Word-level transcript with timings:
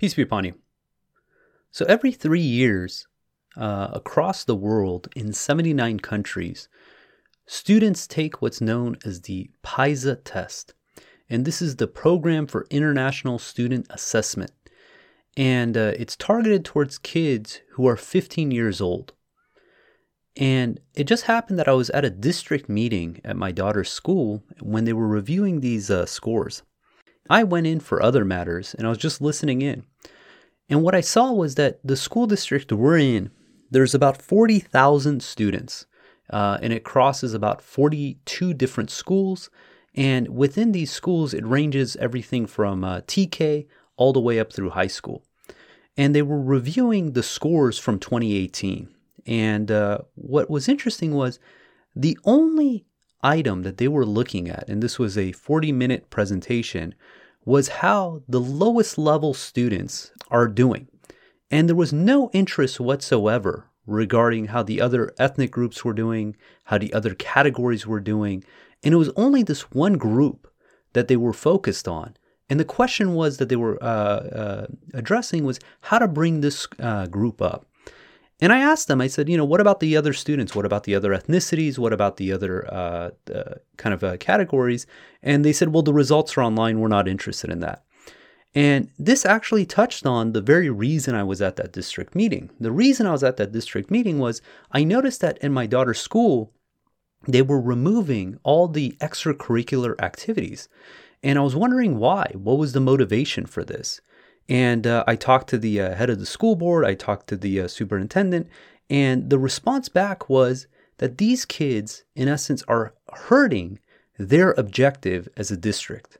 Peace 0.00 0.14
be 0.14 0.22
upon 0.22 0.44
you. 0.44 0.54
So, 1.70 1.84
every 1.84 2.10
three 2.10 2.40
years 2.40 3.06
uh, 3.54 3.88
across 3.92 4.44
the 4.44 4.56
world 4.56 5.08
in 5.14 5.34
79 5.34 6.00
countries, 6.00 6.70
students 7.46 8.06
take 8.06 8.40
what's 8.40 8.62
known 8.62 8.96
as 9.04 9.20
the 9.20 9.50
PISA 9.62 10.16
test. 10.16 10.72
And 11.28 11.44
this 11.44 11.60
is 11.60 11.76
the 11.76 11.86
Program 11.86 12.46
for 12.46 12.66
International 12.70 13.38
Student 13.38 13.88
Assessment. 13.90 14.52
And 15.36 15.76
uh, 15.76 15.92
it's 15.98 16.16
targeted 16.16 16.64
towards 16.64 16.96
kids 16.96 17.60
who 17.72 17.86
are 17.86 17.98
15 17.98 18.50
years 18.50 18.80
old. 18.80 19.12
And 20.34 20.80
it 20.94 21.04
just 21.04 21.24
happened 21.24 21.58
that 21.58 21.68
I 21.68 21.74
was 21.74 21.90
at 21.90 22.06
a 22.06 22.10
district 22.10 22.70
meeting 22.70 23.20
at 23.22 23.36
my 23.36 23.52
daughter's 23.52 23.92
school 23.92 24.44
when 24.60 24.86
they 24.86 24.94
were 24.94 25.06
reviewing 25.06 25.60
these 25.60 25.90
uh, 25.90 26.06
scores. 26.06 26.62
I 27.30 27.44
went 27.44 27.68
in 27.68 27.78
for 27.78 28.02
other 28.02 28.24
matters 28.24 28.74
and 28.74 28.86
I 28.86 28.90
was 28.90 28.98
just 28.98 29.20
listening 29.20 29.62
in. 29.62 29.84
And 30.70 30.82
what 30.82 30.94
I 30.94 31.00
saw 31.00 31.32
was 31.32 31.56
that 31.56 31.80
the 31.84 31.96
school 31.96 32.28
district 32.28 32.72
we're 32.72 32.96
in, 32.96 33.32
there's 33.72 33.94
about 33.94 34.22
40,000 34.22 35.20
students, 35.20 35.86
uh, 36.30 36.58
and 36.62 36.72
it 36.72 36.84
crosses 36.84 37.34
about 37.34 37.60
42 37.60 38.54
different 38.54 38.88
schools. 38.88 39.50
And 39.96 40.28
within 40.28 40.70
these 40.70 40.92
schools, 40.92 41.34
it 41.34 41.44
ranges 41.44 41.96
everything 41.96 42.46
from 42.46 42.84
uh, 42.84 43.00
TK 43.00 43.66
all 43.96 44.12
the 44.12 44.20
way 44.20 44.38
up 44.38 44.52
through 44.52 44.70
high 44.70 44.86
school. 44.86 45.24
And 45.96 46.14
they 46.14 46.22
were 46.22 46.40
reviewing 46.40 47.12
the 47.12 47.24
scores 47.24 47.76
from 47.76 47.98
2018. 47.98 48.94
And 49.26 49.70
uh, 49.72 49.98
what 50.14 50.48
was 50.48 50.68
interesting 50.68 51.14
was 51.14 51.40
the 51.96 52.16
only 52.24 52.86
item 53.22 53.62
that 53.64 53.78
they 53.78 53.88
were 53.88 54.06
looking 54.06 54.48
at, 54.48 54.68
and 54.68 54.80
this 54.82 55.00
was 55.00 55.18
a 55.18 55.32
40 55.32 55.72
minute 55.72 56.10
presentation, 56.10 56.94
was 57.44 57.68
how 57.68 58.22
the 58.28 58.40
lowest 58.40 58.96
level 58.96 59.34
students 59.34 60.12
are 60.30 60.48
doing. 60.48 60.88
And 61.50 61.68
there 61.68 61.76
was 61.76 61.92
no 61.92 62.30
interest 62.32 62.80
whatsoever 62.80 63.66
regarding 63.86 64.46
how 64.46 64.62
the 64.62 64.80
other 64.80 65.12
ethnic 65.18 65.50
groups 65.50 65.84
were 65.84 65.92
doing, 65.92 66.36
how 66.64 66.78
the 66.78 66.92
other 66.92 67.14
categories 67.14 67.86
were 67.86 68.00
doing. 68.00 68.44
And 68.82 68.94
it 68.94 68.98
was 68.98 69.10
only 69.16 69.42
this 69.42 69.70
one 69.72 69.94
group 69.94 70.50
that 70.92 71.08
they 71.08 71.16
were 71.16 71.32
focused 71.32 71.88
on. 71.88 72.16
And 72.48 72.58
the 72.58 72.64
question 72.64 73.14
was 73.14 73.36
that 73.36 73.48
they 73.48 73.56
were 73.56 73.82
uh, 73.82 73.86
uh, 73.86 74.66
addressing 74.94 75.44
was 75.44 75.60
how 75.82 75.98
to 75.98 76.08
bring 76.08 76.40
this 76.40 76.66
uh, 76.78 77.06
group 77.06 77.40
up. 77.40 77.66
And 78.40 78.52
I 78.52 78.58
asked 78.58 78.88
them, 78.88 79.00
I 79.00 79.06
said, 79.06 79.28
you 79.28 79.36
know, 79.36 79.44
what 79.44 79.60
about 79.60 79.80
the 79.80 79.96
other 79.96 80.12
students? 80.12 80.54
What 80.54 80.64
about 80.64 80.84
the 80.84 80.94
other 80.94 81.10
ethnicities? 81.10 81.78
What 81.78 81.92
about 81.92 82.16
the 82.16 82.32
other 82.32 82.66
uh, 82.72 83.10
uh, 83.32 83.54
kind 83.76 83.92
of 83.92 84.02
uh, 84.02 84.16
categories? 84.16 84.86
And 85.22 85.44
they 85.44 85.52
said, 85.52 85.68
well, 85.68 85.82
the 85.82 85.92
results 85.92 86.36
are 86.36 86.42
online. 86.42 86.80
We're 86.80 86.88
not 86.88 87.06
interested 87.06 87.50
in 87.50 87.60
that. 87.60 87.84
And 88.54 88.90
this 88.98 89.24
actually 89.24 89.64
touched 89.64 90.06
on 90.06 90.32
the 90.32 90.40
very 90.40 90.70
reason 90.70 91.14
I 91.14 91.22
was 91.22 91.40
at 91.40 91.56
that 91.56 91.72
district 91.72 92.14
meeting. 92.14 92.50
The 92.58 92.72
reason 92.72 93.06
I 93.06 93.12
was 93.12 93.22
at 93.22 93.36
that 93.36 93.52
district 93.52 93.90
meeting 93.90 94.18
was 94.18 94.42
I 94.72 94.82
noticed 94.82 95.20
that 95.20 95.38
in 95.38 95.52
my 95.52 95.66
daughter's 95.66 96.00
school, 96.00 96.52
they 97.28 97.42
were 97.42 97.60
removing 97.60 98.38
all 98.42 98.66
the 98.66 98.96
extracurricular 99.00 99.94
activities. 100.00 100.68
And 101.22 101.38
I 101.38 101.42
was 101.42 101.54
wondering 101.54 101.98
why. 101.98 102.32
What 102.34 102.58
was 102.58 102.72
the 102.72 102.80
motivation 102.80 103.46
for 103.46 103.62
this? 103.62 104.00
And 104.48 104.84
uh, 104.84 105.04
I 105.06 105.14
talked 105.14 105.48
to 105.50 105.58
the 105.58 105.80
uh, 105.80 105.94
head 105.94 106.10
of 106.10 106.18
the 106.18 106.26
school 106.26 106.56
board, 106.56 106.84
I 106.84 106.94
talked 106.94 107.28
to 107.28 107.36
the 107.36 107.60
uh, 107.60 107.68
superintendent, 107.68 108.48
and 108.88 109.30
the 109.30 109.38
response 109.38 109.88
back 109.88 110.28
was 110.28 110.66
that 110.98 111.18
these 111.18 111.44
kids, 111.44 112.02
in 112.16 112.26
essence, 112.26 112.64
are 112.66 112.94
hurting 113.12 113.78
their 114.18 114.50
objective 114.52 115.28
as 115.36 115.52
a 115.52 115.56
district. 115.56 116.18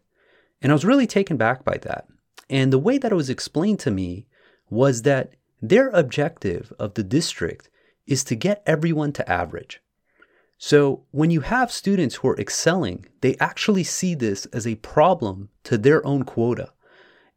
And 0.63 0.71
I 0.71 0.75
was 0.75 0.85
really 0.85 1.09
taken 1.09 1.37
back 1.37 1.65
by 1.65 1.79
that. 1.79 2.07
And 2.51 2.73
the 2.73 2.79
way 2.79 2.99
that 2.99 3.13
it 3.13 3.15
was 3.15 3.31
explained 3.31 3.79
to 3.81 3.91
me 3.91 4.27
was 4.69 5.03
that 5.03 5.35
their 5.63 5.89
objective 5.91 6.73
of 6.79 6.95
the 6.95 7.05
district 7.05 7.71
is 8.07 8.25
to 8.25 8.35
get 8.35 8.63
everyone 8.67 9.13
to 9.13 9.31
average. 9.31 9.81
So 10.59 11.05
when 11.13 11.31
you 11.31 11.41
have 11.41 11.73
students 11.73 12.17
who 12.17 12.29
are 12.29 12.39
excelling, 12.39 13.07
they 13.21 13.37
actually 13.37 13.85
see 13.85 14.15
this 14.15 14.47
as 14.47 14.67
a 14.67 14.75
problem 14.75 15.49
to 15.65 15.79
their 15.79 16.05
own 16.05 16.25
quota. 16.25 16.73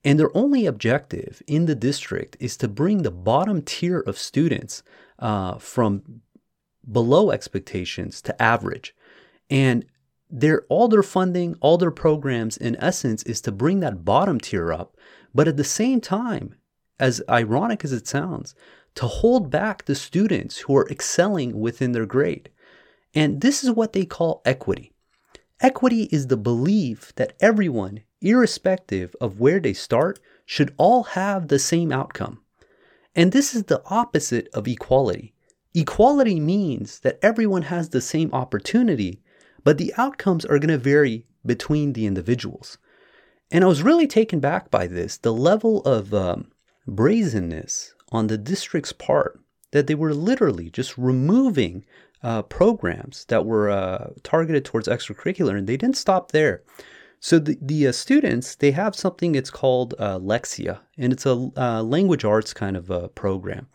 And 0.04 0.20
their 0.20 0.36
only 0.36 0.66
objective 0.66 1.42
in 1.48 1.66
the 1.66 1.76
district 1.76 2.36
is 2.40 2.58
to 2.58 2.68
bring 2.68 3.04
the 3.04 3.12
bottom 3.12 3.62
tier 3.62 4.00
of 4.00 4.18
students 4.18 4.84
uh, 5.20 5.58
from 5.58 6.22
below 6.92 7.32
expectations 7.32 8.22
to 8.24 8.42
average. 8.42 8.94
And 9.50 9.86
their 10.34 10.64
all 10.68 10.88
their 10.88 11.04
funding, 11.04 11.56
all 11.62 11.78
their 11.78 11.92
programs, 11.92 12.58
in 12.58 12.76
essence, 12.80 13.24
is 13.24 13.40
to 13.42 13.52
bring 13.52 13.80
that 13.80 14.04
bottom 14.04 14.40
tier 14.40 14.74
up, 14.74 14.98
but 15.34 15.48
at 15.48 15.58
the 15.58 15.64
same 15.64 16.02
time, 16.02 16.56
as 17.00 17.22
ironic 17.30 17.86
as 17.86 17.94
it 17.94 18.08
sounds, 18.08 18.56
to 18.96 19.08
hold 19.08 19.50
back 19.50 19.86
the 19.86 19.96
students 19.96 20.60
who 20.60 20.76
are 20.76 20.90
excelling 20.90 21.60
within 21.60 21.92
their 21.92 22.06
grade. 22.06 22.50
And 23.14 23.42
this 23.42 23.64
is 23.64 23.72
what 23.72 23.94
they 23.94 24.06
call 24.06 24.42
equity. 24.44 24.92
Equity 25.62 26.10
is 26.12 26.28
the 26.28 26.38
belief 26.38 27.14
that 27.16 27.38
everyone 27.40 28.02
irrespective 28.24 29.16
of 29.22 29.40
where 29.40 29.60
they 29.60 29.74
start, 29.74 30.20
should 30.46 30.74
all 30.78 31.04
have 31.04 31.48
the 31.48 31.60
same 31.60 31.92
outcome. 31.92 32.40
And 33.16 33.32
this 33.32 33.54
is 33.54 33.64
the 33.64 33.84
opposite 33.86 34.48
of 34.54 34.68
equality. 34.68 35.36
Equality 35.76 36.40
means 36.40 37.00
that 37.02 37.20
everyone 37.22 37.64
has 37.64 37.90
the 37.90 38.02
same 38.02 38.34
opportunity, 38.34 39.22
but 39.64 39.78
the 39.78 39.94
outcomes 39.98 40.46
are 40.46 40.60
going 40.60 40.70
to 40.70 40.78
vary 40.78 41.26
between 41.46 41.94
the 41.94 42.06
individuals. 42.06 42.78
And 43.52 43.64
I 43.64 43.68
was 43.68 43.84
really 43.84 44.08
taken 44.08 44.40
back 44.40 44.72
by 44.72 44.88
this 44.88 45.18
the 45.18 45.34
level 45.34 45.82
of 45.82 46.14
um, 46.14 46.52
brazenness 46.88 47.94
on 48.12 48.28
the 48.28 48.38
district's 48.38 48.94
part 48.94 49.40
that 49.72 49.88
they 49.88 49.96
were 49.96 50.14
literally 50.14 50.70
just 50.70 50.98
removing 50.98 51.86
uh, 52.22 52.42
programs 52.44 53.26
that 53.26 53.46
were 53.46 53.70
uh, 53.70 54.12
targeted 54.24 54.64
towards 54.64 54.88
extracurricular, 54.88 55.58
and 55.58 55.68
they 55.68 55.78
didn't 55.78 55.98
stop 55.98 56.32
there. 56.32 56.64
So 57.20 57.40
the, 57.40 57.58
the 57.62 57.88
uh, 57.88 57.92
students, 57.92 58.56
they 58.56 58.72
have 58.72 58.96
something 58.96 59.36
it's 59.36 59.50
called 59.50 59.94
uh, 60.00 60.20
Lexia, 60.20 60.80
and 60.98 61.12
it's 61.12 61.26
a 61.26 61.52
uh, 61.58 61.84
language 61.84 62.24
arts 62.24 62.54
kind 62.54 62.78
of 62.78 62.90
a 62.90 63.10
program. 63.10 63.68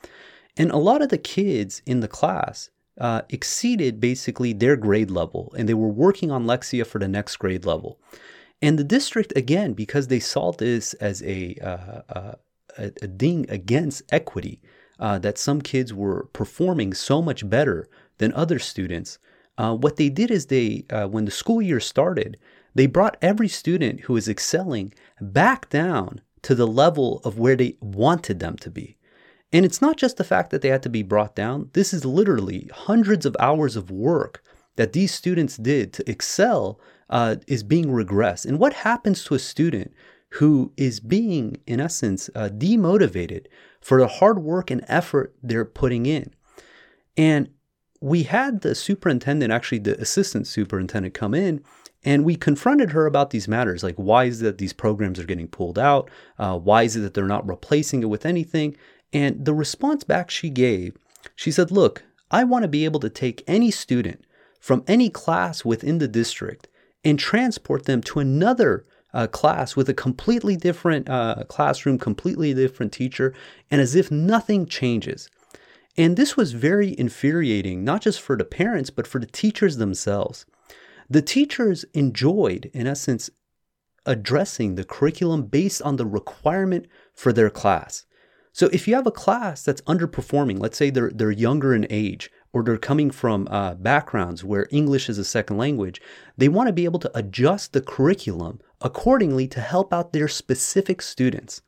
And 0.57 0.71
a 0.71 0.77
lot 0.77 1.03
of 1.03 1.09
the 1.09 1.19
kids 1.19 1.83
in 1.87 2.01
the 2.01 2.09
class 2.09 2.71
uh, 3.01 3.23
exceeded 3.29 4.01
basically 4.01 4.53
their 4.53 4.77
grade 4.77 5.11
level, 5.11 5.55
and 5.57 5.69
they 5.69 5.75
were 5.75 5.89
working 5.89 6.31
on 6.31 6.47
Lexia 6.47 6.87
for 6.87 6.99
the 6.99 7.09
next 7.09 7.37
grade 7.37 7.65
level. 7.65 7.99
And 8.61 8.79
the 8.79 8.85
district, 8.85 9.33
again, 9.37 9.73
because 9.73 10.09
they 10.09 10.21
saw 10.21 10.53
this 10.53 10.95
as 10.95 11.23
a, 11.23 11.57
uh, 11.63 12.03
uh, 12.09 12.35
a, 12.77 12.93
a, 13.03 13.07
ding 13.07 13.47
against 13.49 14.03
equity, 14.11 14.61
that 14.99 15.39
some 15.39 15.61
kids 15.61 15.95
were 15.95 16.25
performing 16.33 16.93
so 16.93 17.23
much 17.23 17.49
better 17.49 17.89
than 18.19 18.33
other 18.33 18.59
students, 18.59 19.19
what 19.57 19.95
they 19.95 20.09
did 20.09 20.33
is 20.33 20.47
they, 20.47 20.85
when 21.09 21.25
the 21.25 21.31
school 21.31 21.63
year 21.63 21.79
started, 21.79 22.37
they 22.75 22.87
brought 22.87 23.17
every 23.23 23.49
student 23.49 24.01
who 24.01 24.15
was 24.15 24.29
excelling 24.29 24.93
back 25.21 25.69
down 25.71 26.21
to 26.43 26.55
the 26.55 26.67
level 26.67 27.21
of 27.25 27.39
where 27.39 27.57
they 27.57 27.77
wanted 27.81 28.41
them 28.41 28.57
to 28.57 28.71
be. 28.71 28.98
And 29.53 29.65
it's 29.65 29.81
not 29.81 29.97
just 29.97 30.17
the 30.17 30.25
fact 30.25 30.51
that 30.51 30.61
they 30.63 30.69
had 30.69 30.83
to 30.83 30.91
be 30.91 31.03
brought 31.03 31.35
down, 31.35 31.71
this 31.73 31.95
is 31.95 32.05
literally 32.05 32.71
hundreds 32.73 33.25
of 33.25 33.37
hours 33.41 33.77
of 33.77 33.91
work 33.91 34.43
that 34.77 34.93
these 34.93 35.13
students 35.13 35.57
did 35.57 35.93
to 35.95 36.09
excel 36.09 36.79
uh, 37.11 37.37
is 37.47 37.63
being 37.63 37.87
regressed. 37.87 38.45
And 38.45 38.59
what 38.59 38.75
happens 38.75 39.25
to 39.25 39.35
a 39.35 39.39
student 39.39 39.93
who 40.33 40.73
is 40.77 41.01
being, 41.01 41.57
in 41.67 41.81
essence, 41.81 42.29
uh, 42.35 42.51
demotivated 42.53 43.47
for 43.81 43.99
the 43.99 44.07
hard 44.07 44.41
work 44.41 44.71
and 44.71 44.85
effort 44.87 45.35
they're 45.43 45.65
putting 45.65 46.05
in? 46.05 46.35
And 47.17 47.49
we 48.01 48.25
had 48.25 48.61
the 48.61 48.75
superintendent, 48.75 49.53
actually, 49.53 49.79
the 49.79 49.99
assistant 50.01 50.47
superintendent, 50.47 51.15
come 51.15 51.35
in 51.35 51.65
and 52.05 52.25
we 52.25 52.37
confronted 52.37 52.93
her 52.93 53.07
about 53.07 53.31
these 53.31 53.49
matters 53.49 53.83
like, 53.83 53.97
why 53.97 54.25
is 54.25 54.41
it 54.41 54.45
that 54.45 54.59
these 54.59 54.73
programs 54.73 55.19
are 55.19 55.25
getting 55.25 55.49
pulled 55.49 55.79
out? 55.79 56.11
Uh, 56.39 56.57
why 56.59 56.85
is 56.85 56.95
it 56.95 57.01
that 57.01 57.15
they're 57.15 57.27
not 57.27 57.47
replacing 57.47 58.03
it 58.03 58.07
with 58.07 58.25
anything? 58.25 58.77
And 59.13 59.45
the 59.45 59.55
response 59.55 60.05
back 60.05 60.31
she 60.31 60.51
gave, 60.51 60.97
she 61.35 61.51
said, 61.51 61.71
Look, 61.71 62.05
I 62.31 62.45
want 62.45 62.63
to 62.63 62.69
be 62.69 62.85
able 62.85 63.01
to 63.01 63.11
take 63.11 63.43
any 63.47 63.71
student 63.71 64.25
from 64.61 64.85
any 64.87 65.09
class 65.09 65.65
within 65.65 65.99
the 65.99 66.09
district 66.09 66.69
and 67.05 67.19
transport 67.19 67.85
them 67.85 68.03
to 68.03 68.19
another 68.19 68.85
uh, 69.15 69.27
class 69.27 69.77
with 69.77 69.89
a 69.89 69.95
completely 69.95 70.57
different 70.57 71.09
uh, 71.09 71.45
classroom, 71.49 71.99
completely 71.99 72.53
different 72.53 72.93
teacher, 72.93 73.35
and 73.71 73.81
as 73.81 73.95
if 73.95 74.11
nothing 74.11 74.67
changes. 74.67 75.29
And 75.97 76.17
this 76.17 76.37
was 76.37 76.53
very 76.53 76.99
infuriating, 76.99 77.85
not 77.85 78.03
just 78.03 78.21
for 78.21 78.37
the 78.37 78.45
parents, 78.45 78.91
but 78.91 79.07
for 79.07 79.19
the 79.19 79.27
teachers 79.27 79.79
themselves. 79.79 80.47
The 81.09 81.23
teachers 81.23 81.85
enjoyed, 81.95 82.71
in 82.75 82.87
essence, 82.87 83.31
addressing 84.05 84.75
the 84.75 84.85
curriculum 84.85 85.45
based 85.45 85.83
on 85.83 85.97
the 85.97 86.07
requirement 86.07 86.87
for 87.15 87.33
their 87.33 87.51
class. 87.51 88.05
So 88.59 88.69
if 88.73 88.89
you 88.89 88.97
have 88.97 89.07
a 89.07 89.13
class 89.13 89.63
that's 89.63 89.83
underperforming, 89.83 90.59
let's 90.59 90.77
say 90.77 90.91
they're, 90.91 91.13
they're 91.15 91.31
younger 91.31 91.77
in 91.77 91.87
age, 91.91 92.29
or 92.53 92.65
they're 92.65 92.77
coming 92.77 93.13
from 93.13 93.47
uh, 93.53 93.75
backgrounds 93.75 94.43
where 94.43 94.67
English 94.73 95.09
is 95.09 95.17
a 95.17 95.25
second 95.25 95.59
language, 95.59 96.01
they 96.37 96.49
want 96.49 96.67
to 96.67 96.73
be 96.73 96.85
able 96.85 96.99
to 96.99 97.17
adjust 97.17 97.73
the 97.73 97.81
curriculum 97.81 98.61
accordingly 98.81 99.47
to 99.47 99.61
help 99.61 99.93
out 99.93 100.13
their 100.13 100.27
specific 100.27 101.03
students. 101.03 101.63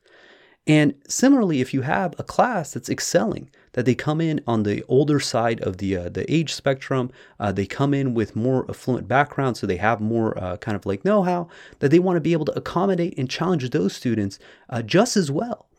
And 0.66 0.94
similarly, 1.06 1.60
if 1.60 1.72
you 1.72 1.82
have 1.82 2.16
a 2.18 2.24
class 2.24 2.72
that's 2.72 2.90
excelling, 2.90 3.50
that 3.74 3.84
they 3.84 3.94
come 3.94 4.20
in 4.20 4.40
on 4.48 4.64
the 4.64 4.82
older 4.88 5.20
side 5.20 5.60
of 5.60 5.76
the 5.76 5.96
uh, 5.96 6.08
the 6.08 6.26
age 6.32 6.52
spectrum, 6.52 7.12
uh, 7.38 7.52
they 7.52 7.66
come 7.66 7.94
in 7.94 8.14
with 8.14 8.34
more 8.34 8.68
affluent 8.68 9.06
background, 9.06 9.56
so 9.56 9.64
they 9.64 9.76
have 9.76 10.00
more 10.00 10.36
uh, 10.36 10.56
kind 10.56 10.74
of 10.74 10.86
like 10.86 11.04
know-how 11.04 11.48
that 11.78 11.92
they 11.92 12.00
want 12.00 12.16
to 12.16 12.20
be 12.20 12.32
able 12.32 12.46
to 12.46 12.58
accommodate 12.58 13.16
and 13.16 13.30
challenge 13.30 13.70
those 13.70 13.94
students 13.94 14.40
uh, 14.68 14.82
just 14.82 15.16
as 15.16 15.30
well. 15.30 15.69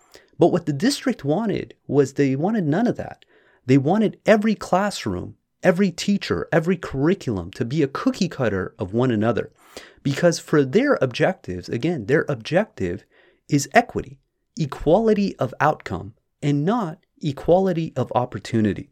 But 0.42 0.52
what 0.52 0.66
the 0.66 0.74
district 0.74 1.24
wanted 1.24 1.76
was 1.86 2.14
they 2.14 2.36
wanted 2.36 2.66
none 2.66 2.88
of 2.88 2.98
that. 2.98 3.26
They 3.68 3.78
wanted 3.78 4.20
every 4.26 4.56
classroom, 4.56 5.36
every 5.62 5.92
teacher, 5.92 6.48
every 6.52 6.78
curriculum 6.78 7.52
to 7.52 7.64
be 7.64 7.84
a 7.84 7.88
cookie 7.88 8.28
cutter 8.28 8.74
of 8.80 8.92
one 8.92 9.12
another. 9.12 9.52
Because 10.02 10.40
for 10.40 10.66
their 10.66 10.98
objectives, 11.00 11.70
again, 11.70 12.08
their 12.08 12.26
objective 12.28 13.04
is 13.50 13.70
equity, 13.76 14.18
equality 14.58 15.36
of 15.36 15.54
outcome, 15.60 16.16
and 16.42 16.66
not 16.66 16.98
equality 17.22 17.94
of 17.96 18.12
opportunity. 18.16 18.90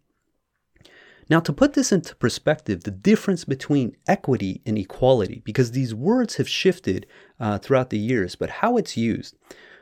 Now, 1.32 1.40
to 1.40 1.52
put 1.52 1.74
this 1.74 1.92
into 1.92 2.16
perspective, 2.18 2.84
the 2.84 2.92
difference 2.92 3.44
between 3.44 3.98
equity 4.08 4.62
and 4.68 4.78
equality, 4.78 5.42
because 5.44 5.72
these 5.72 5.96
words 5.96 6.36
have 6.36 6.48
shifted 6.48 7.08
uh, 7.40 7.58
throughout 7.58 7.90
the 7.90 7.98
years, 7.98 8.36
but 8.36 8.52
how 8.62 8.78
it's 8.78 8.96
used. 8.96 9.36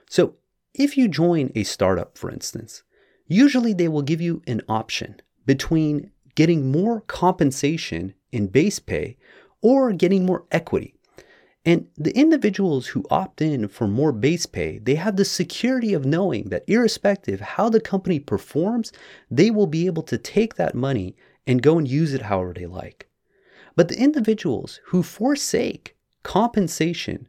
So, 0.09 0.35
if 0.77 0.97
you 0.97 1.07
join 1.07 1.51
a 1.55 1.63
startup, 1.63 2.17
for 2.17 2.31
instance, 2.31 2.83
usually 3.27 3.73
they 3.73 3.87
will 3.87 4.01
give 4.01 4.21
you 4.21 4.41
an 4.47 4.61
option 4.69 5.19
between 5.45 6.11
getting 6.35 6.71
more 6.71 7.01
compensation 7.01 8.13
in 8.31 8.47
base 8.47 8.79
pay 8.79 9.17
or 9.61 9.91
getting 9.91 10.25
more 10.25 10.45
equity. 10.51 10.93
And 11.65 11.87
the 11.97 12.15
individuals 12.15 12.87
who 12.87 13.05
opt 13.09 13.41
in 13.41 13.67
for 13.67 13.87
more 13.87 14.13
base 14.13 14.45
pay, 14.45 14.77
they 14.77 14.95
have 14.95 15.17
the 15.17 15.25
security 15.25 15.93
of 15.93 16.05
knowing 16.05 16.49
that 16.49 16.63
irrespective 16.67 17.41
how 17.41 17.69
the 17.69 17.81
company 17.81 18.19
performs, 18.19 18.93
they 19.29 19.51
will 19.51 19.67
be 19.67 19.85
able 19.85 20.03
to 20.03 20.17
take 20.17 20.55
that 20.55 20.75
money 20.75 21.15
and 21.45 21.61
go 21.61 21.77
and 21.77 21.87
use 21.87 22.13
it 22.13 22.21
however 22.21 22.53
they 22.53 22.67
like. 22.67 23.09
But 23.75 23.89
the 23.89 23.99
individuals 23.99 24.79
who 24.85 25.03
forsake 25.03 25.97
compensation 26.23 27.27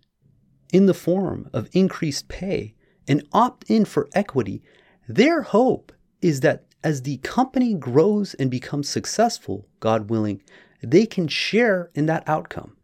in 0.73 0.87
the 0.87 0.95
form 0.95 1.49
of 1.53 1.69
increased 1.73 2.29
pay 2.29 2.75
and 3.09 3.27
opt 3.33 3.65
in 3.69 3.85
for 3.85 4.09
equity, 4.15 4.63
their 5.09 5.43
hope 5.43 5.93
is 6.21 6.41
that 6.41 6.65
as 6.85 7.03
the 7.03 7.17
company 7.19 7.75
grows 7.75 8.35
and 8.35 8.51
becomes 8.51 8.89
successful, 8.89 9.67
God 9.81 10.11
willing, 10.11 10.43
they 10.83 11.07
can 11.07 11.27
share 11.27 11.91
in 11.95 12.07
that 12.07 12.29
outcome. 12.29 12.77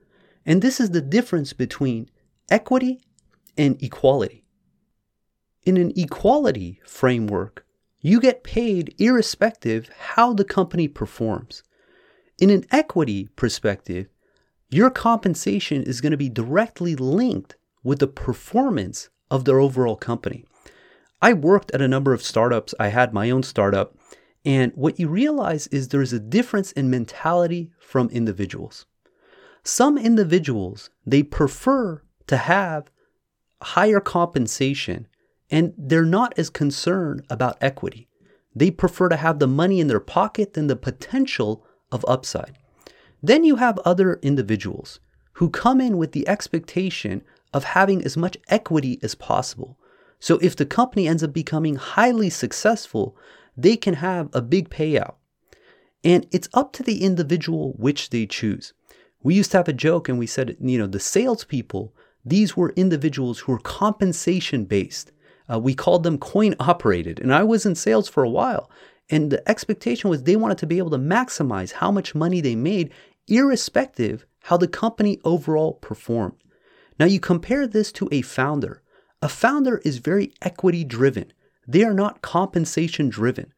And 0.45 0.63
this 0.63 0.81
is 0.81 0.91
the 0.91 1.01
difference 1.01 1.53
between 1.53 2.09
equity 2.51 3.01
and 3.57 3.81
equality. 3.83 4.45
In 5.65 5.77
an 5.77 5.93
equality 5.97 6.81
framework, 6.87 7.65
you 8.01 8.21
get 8.21 8.45
paid 8.45 8.95
irrespective 8.99 9.89
how 9.89 10.35
the 10.35 10.45
company 10.45 10.89
performs. 10.89 11.63
In 12.39 12.51
an 12.51 12.67
equity 12.71 13.29
perspective, 13.37 14.09
your 14.69 14.91
compensation 14.91 15.83
is 15.83 16.01
going 16.01 16.11
to 16.11 16.19
be 16.19 16.29
directly 16.29 16.97
linked 16.97 17.57
with 17.83 18.01
the 18.01 18.09
performance 18.09 19.09
of 19.35 19.45
their 19.45 19.59
overall 19.59 19.97
company. 19.97 20.45
I 21.21 21.33
worked 21.33 21.73
at 21.73 21.83
a 21.83 21.89
number 21.89 22.15
of 22.15 22.23
startups. 22.23 22.73
I 22.79 22.89
had 22.89 23.13
my 23.13 23.31
own 23.31 23.43
startup. 23.43 23.97
And 24.45 24.71
what 24.77 25.01
you 25.01 25.09
realize 25.09 25.67
is 25.69 25.89
there's 25.89 26.13
a 26.13 26.21
difference 26.21 26.71
in 26.71 26.89
mentality 26.89 27.73
from 27.81 28.09
individuals. 28.11 28.87
Some 29.65 29.99
individuals, 29.99 30.89
they 31.05 31.25
prefer 31.25 32.01
to 32.29 32.37
have 32.37 32.91
higher 33.61 33.99
compensation 33.99 35.09
and 35.51 35.75
they're 35.77 36.05
not 36.05 36.39
as 36.39 36.49
concerned 36.49 37.27
about 37.29 37.59
equity. 37.61 38.07
They 38.55 38.71
prefer 38.71 39.09
to 39.09 39.17
have 39.17 39.41
the 39.41 39.49
money 39.49 39.81
in 39.81 39.89
their 39.89 39.99
pocket 39.99 40.53
than 40.53 40.69
the 40.69 40.77
potential 40.77 41.67
of 41.91 42.05
upside. 42.07 42.57
Then 43.21 43.43
you 43.43 43.57
have 43.57 43.81
other 43.81 44.21
individuals 44.23 45.01
who 45.35 45.51
come 45.51 45.81
in 45.81 45.99
with 45.99 46.13
the 46.13 46.29
expectation 46.29 47.25
of 47.55 47.65
having 47.65 48.05
as 48.05 48.17
much 48.17 48.37
equity 48.49 48.99
as 49.03 49.15
possible. 49.15 49.79
So 50.19 50.39
if 50.43 50.57
the 50.57 50.67
company 50.67 51.09
ends 51.09 51.23
up 51.23 51.33
becoming 51.33 51.77
highly 51.77 52.29
successful, 52.29 53.17
they 53.57 53.77
can 53.77 53.95
have 53.95 54.29
a 54.33 54.43
big 54.43 54.69
payout. 54.69 55.15
And 56.03 56.27
it's 56.33 56.49
up 56.53 56.73
to 56.75 56.83
the 56.83 57.03
individual 57.03 57.73
which 57.79 58.11
they 58.11 58.27
choose. 58.27 58.75
We 59.23 59.35
used 59.35 59.53
to 59.53 59.57
have 59.57 59.69
a 59.69 59.73
joke 59.73 60.09
and 60.09 60.19
we 60.19 60.27
said, 60.27 60.57
you 60.61 60.79
know, 60.79 60.87
the 60.87 61.01
salespeople, 61.01 61.95
these 62.25 62.57
were 62.57 62.75
individuals 62.77 63.39
who 63.39 63.53
were 63.53 63.59
compensation 63.59 64.65
based. 64.67 65.13
Uh, 65.51 65.59
we 65.59 65.75
called 65.75 66.03
them 66.03 66.19
coin 66.19 66.55
operated. 66.59 67.21
And 67.21 67.33
I 67.33 67.45
was 67.45 67.65
in 67.65 67.75
sales 67.75 68.09
for 68.09 68.25
a 68.25 68.31
while. 68.31 68.71
And 69.11 69.31
the 69.31 69.49
expectation 69.49 70.11
was 70.11 70.23
they 70.23 70.37
wanted 70.37 70.59
to 70.59 70.67
be 70.67 70.79
able 70.79 70.91
to 70.91 70.99
maximize 70.99 71.73
how 71.73 71.91
much 71.91 72.15
money 72.15 72.41
they 72.41 72.57
made, 72.57 72.93
irrespective 73.29 74.27
how 74.45 74.57
the 74.57 74.69
company 74.69 75.21
overall 75.25 75.75
performed. 75.75 76.37
Now, 76.99 77.07
you 77.07 77.21
compare 77.21 77.67
this 77.67 77.93
to 77.93 78.09
a 78.13 78.23
founder. 78.23 78.83
A 79.21 79.29
founder 79.29 79.79
is 79.79 79.99
very 79.99 80.33
equity 80.43 80.85
driven, 80.85 81.33
they 81.67 81.83
are 81.83 81.95
not 81.95 82.23
compensation 82.23 83.09
driven. 83.09 83.53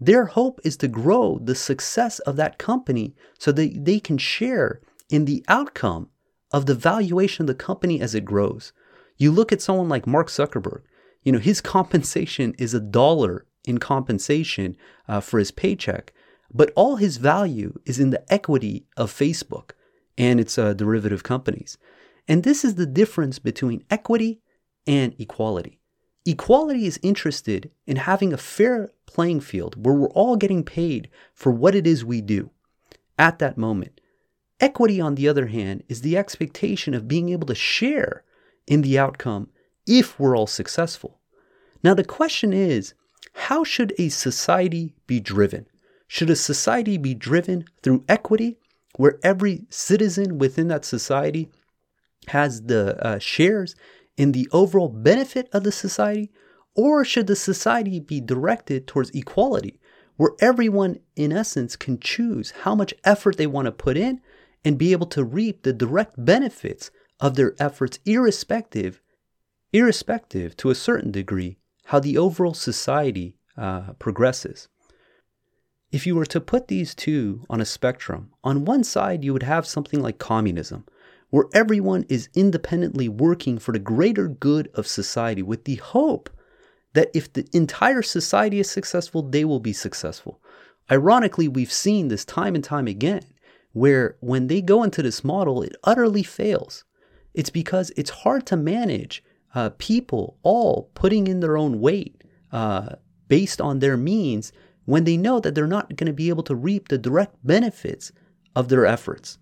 Their 0.00 0.26
hope 0.26 0.60
is 0.62 0.76
to 0.78 0.88
grow 0.88 1.40
the 1.42 1.56
success 1.56 2.20
of 2.20 2.36
that 2.36 2.58
company 2.58 3.16
so 3.36 3.50
that 3.52 3.84
they 3.84 3.98
can 3.98 4.16
share 4.16 4.80
in 5.10 5.24
the 5.24 5.44
outcome 5.48 6.10
of 6.52 6.66
the 6.66 6.74
valuation 6.74 7.42
of 7.42 7.46
the 7.48 7.54
company 7.54 8.00
as 8.00 8.14
it 8.14 8.24
grows. 8.24 8.72
You 9.16 9.32
look 9.32 9.50
at 9.50 9.60
someone 9.60 9.88
like 9.88 10.06
Mark 10.06 10.28
Zuckerberg, 10.28 10.82
you 11.22 11.32
know, 11.32 11.38
his 11.38 11.60
compensation 11.76 12.54
is 12.58 12.74
a 12.74 12.80
dollar 12.80 13.44
in 13.64 13.78
compensation 13.78 14.76
uh, 15.08 15.20
for 15.20 15.38
his 15.38 15.50
paycheck, 15.50 16.12
but 16.52 16.72
all 16.76 16.96
his 16.96 17.16
value 17.16 17.78
is 17.84 17.98
in 17.98 18.10
the 18.10 18.32
equity 18.32 18.86
of 18.96 19.12
Facebook 19.12 19.70
and 20.16 20.40
its 20.40 20.56
uh, 20.56 20.72
derivative 20.72 21.22
companies. 21.22 21.76
And 22.28 22.44
this 22.44 22.64
is 22.64 22.74
the 22.74 22.86
difference 22.86 23.38
between 23.38 23.84
equity 23.90 24.40
and 24.86 25.14
equality. 25.18 25.80
Equality 26.26 26.84
is 26.84 27.00
interested 27.02 27.70
in 27.86 27.96
having 27.96 28.34
a 28.34 28.38
fair 28.38 28.92
playing 29.06 29.40
field 29.40 29.84
where 29.84 29.94
we're 29.94 30.10
all 30.10 30.36
getting 30.36 30.62
paid 30.62 31.08
for 31.32 31.50
what 31.50 31.74
it 31.74 31.86
is 31.86 32.04
we 32.04 32.20
do 32.20 32.50
at 33.18 33.38
that 33.38 33.56
moment. 33.56 34.00
Equity, 34.60 35.00
on 35.00 35.14
the 35.14 35.26
other 35.26 35.46
hand, 35.46 35.84
is 35.88 36.02
the 36.02 36.18
expectation 36.18 36.92
of 36.92 37.08
being 37.08 37.30
able 37.30 37.46
to 37.46 37.54
share 37.54 38.24
in 38.66 38.82
the 38.82 38.98
outcome 38.98 39.48
if 39.86 40.20
we're 40.20 40.36
all 40.36 40.46
successful. 40.46 41.18
Now, 41.82 41.94
the 41.94 42.04
question 42.04 42.52
is 42.52 42.92
how 43.32 43.64
should 43.64 43.94
a 43.98 44.10
society 44.10 44.94
be 45.06 45.20
driven? 45.20 45.66
Should 46.08 46.28
a 46.28 46.36
society 46.36 46.98
be 46.98 47.14
driven 47.14 47.64
through 47.82 48.04
equity, 48.08 48.58
where 48.96 49.18
every 49.22 49.64
citizen 49.70 50.38
within 50.38 50.68
that 50.68 50.84
society 50.84 51.48
has 52.28 52.62
the 52.62 52.96
uh, 53.04 53.18
shares 53.18 53.74
in 54.16 54.32
the 54.32 54.48
overall 54.52 54.88
benefit 54.88 55.48
of 55.52 55.64
the 55.64 55.72
society? 55.72 56.30
Or 56.74 57.04
should 57.04 57.26
the 57.26 57.36
society 57.36 57.98
be 57.98 58.20
directed 58.20 58.86
towards 58.86 59.10
equality, 59.10 59.80
where 60.16 60.32
everyone, 60.40 61.00
in 61.16 61.32
essence, 61.32 61.76
can 61.76 61.98
choose 61.98 62.52
how 62.62 62.74
much 62.74 62.94
effort 63.04 63.36
they 63.36 63.46
want 63.46 63.66
to 63.66 63.72
put 63.72 63.96
in 63.96 64.20
and 64.64 64.78
be 64.78 64.92
able 64.92 65.06
to 65.06 65.24
reap 65.24 65.62
the 65.62 65.72
direct 65.72 66.24
benefits 66.24 66.90
of 67.20 67.34
their 67.34 67.54
efforts, 67.58 67.98
irrespective, 68.04 69.00
irrespective 69.72 70.56
to 70.56 70.70
a 70.70 70.74
certain 70.74 71.10
degree, 71.10 71.58
how 71.86 71.98
the 71.98 72.18
overall 72.18 72.54
society 72.54 73.36
uh, 73.56 73.92
progresses? 73.98 74.68
If 75.90 76.06
you 76.06 76.14
were 76.14 76.26
to 76.26 76.40
put 76.40 76.68
these 76.68 76.94
two 76.94 77.44
on 77.48 77.60
a 77.60 77.64
spectrum, 77.64 78.30
on 78.44 78.64
one 78.64 78.84
side 78.84 79.24
you 79.24 79.32
would 79.32 79.42
have 79.42 79.66
something 79.66 80.00
like 80.00 80.18
communism, 80.18 80.84
where 81.30 81.44
everyone 81.52 82.04
is 82.08 82.28
independently 82.34 83.08
working 83.08 83.58
for 83.58 83.72
the 83.72 83.78
greater 83.78 84.28
good 84.28 84.68
of 84.74 84.86
society 84.86 85.42
with 85.42 85.64
the 85.64 85.76
hope 85.76 86.30
that 86.94 87.10
if 87.14 87.32
the 87.32 87.46
entire 87.52 88.02
society 88.02 88.58
is 88.58 88.70
successful, 88.70 89.22
they 89.22 89.44
will 89.44 89.60
be 89.60 89.72
successful. 89.72 90.40
Ironically, 90.90 91.48
we've 91.48 91.72
seen 91.72 92.08
this 92.08 92.24
time 92.24 92.54
and 92.54 92.64
time 92.64 92.86
again, 92.86 93.24
where 93.72 94.16
when 94.20 94.46
they 94.46 94.62
go 94.62 94.82
into 94.82 95.02
this 95.02 95.22
model, 95.22 95.62
it 95.62 95.76
utterly 95.84 96.22
fails. 96.22 96.84
It's 97.34 97.50
because 97.50 97.92
it's 97.96 98.10
hard 98.10 98.46
to 98.46 98.56
manage 98.56 99.22
uh, 99.54 99.70
people 99.78 100.38
all 100.42 100.90
putting 100.94 101.26
in 101.26 101.40
their 101.40 101.58
own 101.58 101.80
weight 101.80 102.24
uh, 102.52 102.96
based 103.28 103.60
on 103.60 103.78
their 103.78 103.96
means 103.96 104.52
when 104.86 105.04
they 105.04 105.18
know 105.18 105.38
that 105.40 105.54
they're 105.54 105.66
not 105.66 105.94
going 105.96 106.06
to 106.06 106.12
be 106.12 106.30
able 106.30 106.42
to 106.44 106.54
reap 106.54 106.88
the 106.88 106.96
direct 106.96 107.36
benefits 107.44 108.10
of 108.56 108.68
their 108.70 108.86
efforts. 108.86 109.38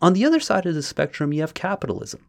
On 0.00 0.12
the 0.12 0.24
other 0.24 0.40
side 0.40 0.66
of 0.66 0.74
the 0.74 0.82
spectrum, 0.82 1.32
you 1.32 1.40
have 1.40 1.54
capitalism. 1.54 2.20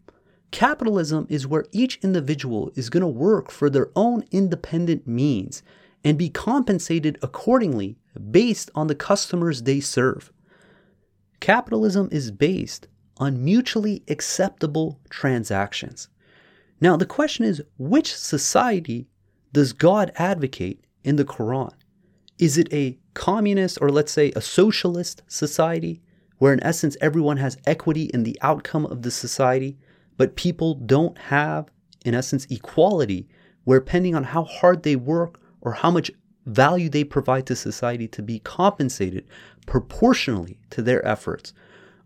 Capitalism 0.51 1.27
is 1.29 1.45
where 1.45 1.65
each 1.71 1.99
individual 2.01 2.71
is 2.75 2.89
going 2.89 3.01
to 3.01 3.07
work 3.07 3.51
for 3.51 3.69
their 3.69 3.89
own 3.95 4.23
independent 4.31 5.07
means 5.07 5.61
and 6.03 6.17
be 6.17 6.29
compensated 6.29 7.19
accordingly 7.21 7.97
based 8.31 8.71
on 8.73 8.87
the 8.87 8.95
customers 8.95 9.63
they 9.63 9.79
serve. 9.79 10.31
Capitalism 11.39 12.09
is 12.11 12.31
based 12.31 12.87
on 13.17 13.43
mutually 13.43 14.03
acceptable 14.07 14.99
transactions. 15.09 16.07
Now, 16.81 16.97
the 16.97 17.05
question 17.05 17.45
is 17.45 17.61
which 17.77 18.15
society 18.15 19.07
does 19.53 19.73
God 19.73 20.11
advocate 20.15 20.83
in 21.03 21.17
the 21.17 21.25
Quran? 21.25 21.73
Is 22.37 22.57
it 22.57 22.73
a 22.73 22.97
communist 23.13 23.77
or 23.81 23.89
let's 23.89 24.11
say 24.11 24.31
a 24.35 24.41
socialist 24.41 25.21
society 25.27 26.01
where 26.39 26.51
in 26.51 26.63
essence 26.63 26.97
everyone 26.99 27.37
has 27.37 27.57
equity 27.65 28.05
in 28.13 28.23
the 28.23 28.37
outcome 28.41 28.85
of 28.87 29.03
the 29.03 29.11
society, 29.11 29.77
but 30.17 30.35
people 30.35 30.73
don't 30.73 31.17
have 31.17 31.69
in 32.03 32.15
essence 32.15 32.47
equality 32.49 33.27
where 33.65 33.79
depending 33.79 34.15
on 34.15 34.23
how 34.23 34.43
hard 34.45 34.83
they 34.83 34.95
work 34.95 35.39
or 35.61 35.73
how 35.73 35.91
much 35.91 36.09
value 36.45 36.89
they 36.89 37.03
provide 37.03 37.45
to 37.45 37.55
society 37.55 38.07
to 38.07 38.23
be 38.23 38.39
compensated 38.39 39.27
proportionally 39.67 40.57
to 40.71 40.81
their 40.81 41.05
efforts? 41.07 41.53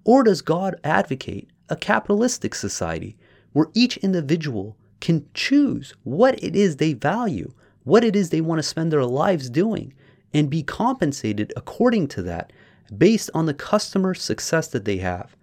Or 0.03 0.23
does 0.23 0.41
God 0.41 0.75
advocate 0.83 1.49
a 1.69 1.75
capitalistic 1.75 2.53
society 2.55 3.17
where 3.53 3.67
each 3.73 3.97
individual 3.97 4.75
can 4.99 5.25
choose 5.33 5.93
what 6.03 6.41
it 6.43 6.55
is 6.55 6.77
they 6.77 6.93
value, 6.93 7.53
what 7.83 8.03
it 8.03 8.15
is 8.15 8.29
they 8.29 8.41
want 8.41 8.59
to 8.59 8.63
spend 8.63 8.91
their 8.91 9.05
lives 9.05 9.49
doing, 9.49 9.93
and 10.33 10.49
be 10.49 10.63
compensated 10.63 11.53
according 11.55 12.07
to 12.07 12.21
that 12.23 12.51
based 12.97 13.29
on 13.33 13.45
the 13.45 13.53
customer 13.53 14.13
success 14.13 14.67
that 14.69 14.85
they 14.85 14.97
have? 14.97 15.35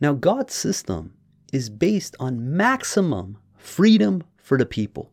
Now, 0.00 0.12
God's 0.12 0.54
system 0.54 1.14
is 1.52 1.70
based 1.70 2.16
on 2.18 2.56
maximum 2.56 3.38
freedom 3.56 4.24
for 4.36 4.58
the 4.58 4.66
people 4.66 5.12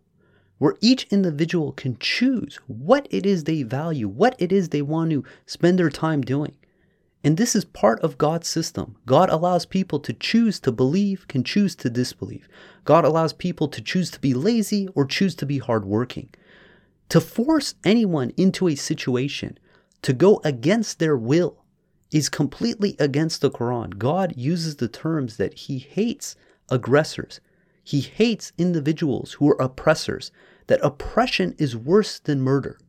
where 0.59 0.75
each 0.81 1.07
individual 1.09 1.71
can 1.71 1.97
choose 1.99 2.59
what 2.67 3.07
it 3.09 3.25
is 3.25 3.45
they 3.45 3.63
value, 3.63 4.07
what 4.07 4.35
it 4.37 4.51
is 4.51 4.69
they 4.69 4.81
want 4.81 5.09
to 5.09 5.23
spend 5.45 5.79
their 5.79 5.89
time 5.89 6.21
doing. 6.21 6.55
And 7.23 7.35
this 7.35 7.55
is 7.55 7.65
part 7.65 7.99
of 8.01 8.17
God's 8.17 8.47
system. 8.47 8.95
God 9.05 9.29
allows 9.29 9.65
people 9.65 9.99
to 10.01 10.13
choose 10.13 10.59
to 10.61 10.71
believe, 10.71 11.27
can 11.27 11.43
choose 11.43 11.75
to 11.77 11.89
disbelieve. 11.89 12.47
God 12.85 13.03
allows 13.03 13.33
people 13.33 13.67
to 13.69 13.81
choose 13.81 14.11
to 14.11 14.19
be 14.19 14.33
lazy 14.33 14.87
or 14.95 15.05
choose 15.05 15.35
to 15.35 15.45
be 15.45 15.57
hardworking. 15.57 16.29
To 17.09 17.19
force 17.19 17.75
anyone 17.83 18.31
into 18.37 18.67
a 18.67 18.75
situation 18.75 19.57
to 20.01 20.13
go 20.13 20.41
against 20.43 20.99
their 20.99 21.17
will 21.17 21.63
is 22.11 22.29
completely 22.29 22.95
against 22.99 23.41
the 23.41 23.51
Quran. 23.51 23.97
God 23.97 24.33
uses 24.35 24.77
the 24.77 24.87
terms 24.87 25.37
that 25.37 25.53
He 25.53 25.79
hates 25.79 26.35
aggressors, 26.69 27.39
He 27.83 28.01
hates 28.01 28.53
individuals 28.57 29.33
who 29.33 29.49
are 29.49 29.61
oppressors, 29.61 30.31
that 30.67 30.79
oppression 30.83 31.55
is 31.57 31.75
worse 31.75 32.19
than 32.19 32.41
murder. 32.41 32.79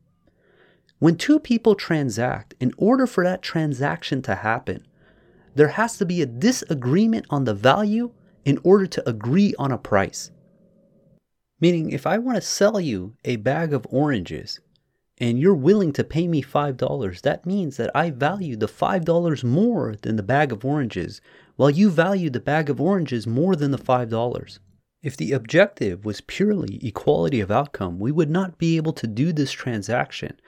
When 0.98 1.16
two 1.16 1.40
people 1.40 1.74
transact, 1.74 2.54
in 2.60 2.72
order 2.76 3.06
for 3.06 3.24
that 3.24 3.40
transaction 3.40 4.20
to 4.22 4.34
happen, 4.34 4.86
there 5.54 5.68
has 5.68 5.96
to 5.96 6.04
be 6.04 6.20
a 6.20 6.26
disagreement 6.26 7.26
on 7.30 7.44
the 7.44 7.54
value 7.54 8.12
in 8.44 8.58
order 8.62 8.86
to 8.86 9.08
agree 9.08 9.54
on 9.58 9.72
a 9.72 9.78
price. 9.78 10.30
Meaning, 11.58 11.90
if 11.90 12.06
I 12.06 12.18
want 12.18 12.36
to 12.36 12.42
sell 12.42 12.78
you 12.80 13.14
a 13.24 13.36
bag 13.36 13.72
of 13.72 13.86
oranges 13.90 14.60
and 15.20 15.38
you're 15.38 15.54
willing 15.54 15.92
to 15.92 16.02
pay 16.02 16.26
me 16.26 16.42
$5, 16.42 17.20
that 17.20 17.44
means 17.44 17.76
that 17.76 17.90
I 17.94 18.10
value 18.10 18.56
the 18.56 18.66
$5 18.66 19.44
more 19.44 19.94
than 20.00 20.16
the 20.16 20.22
bag 20.22 20.50
of 20.50 20.64
oranges, 20.64 21.20
while 21.56 21.70
you 21.70 21.90
value 21.90 22.30
the 22.30 22.40
bag 22.40 22.70
of 22.70 22.80
oranges 22.80 23.26
more 23.26 23.54
than 23.54 23.70
the 23.70 23.78
$5. 23.78 24.58
If 25.02 25.16
the 25.16 25.32
objective 25.32 26.04
was 26.04 26.22
purely 26.22 26.78
equality 26.86 27.40
of 27.40 27.50
outcome, 27.50 27.98
we 27.98 28.10
would 28.10 28.30
not 28.30 28.58
be 28.58 28.76
able 28.76 28.94
to 28.94 29.06
do 29.06 29.32
this 29.32 29.52
transaction 29.52 30.40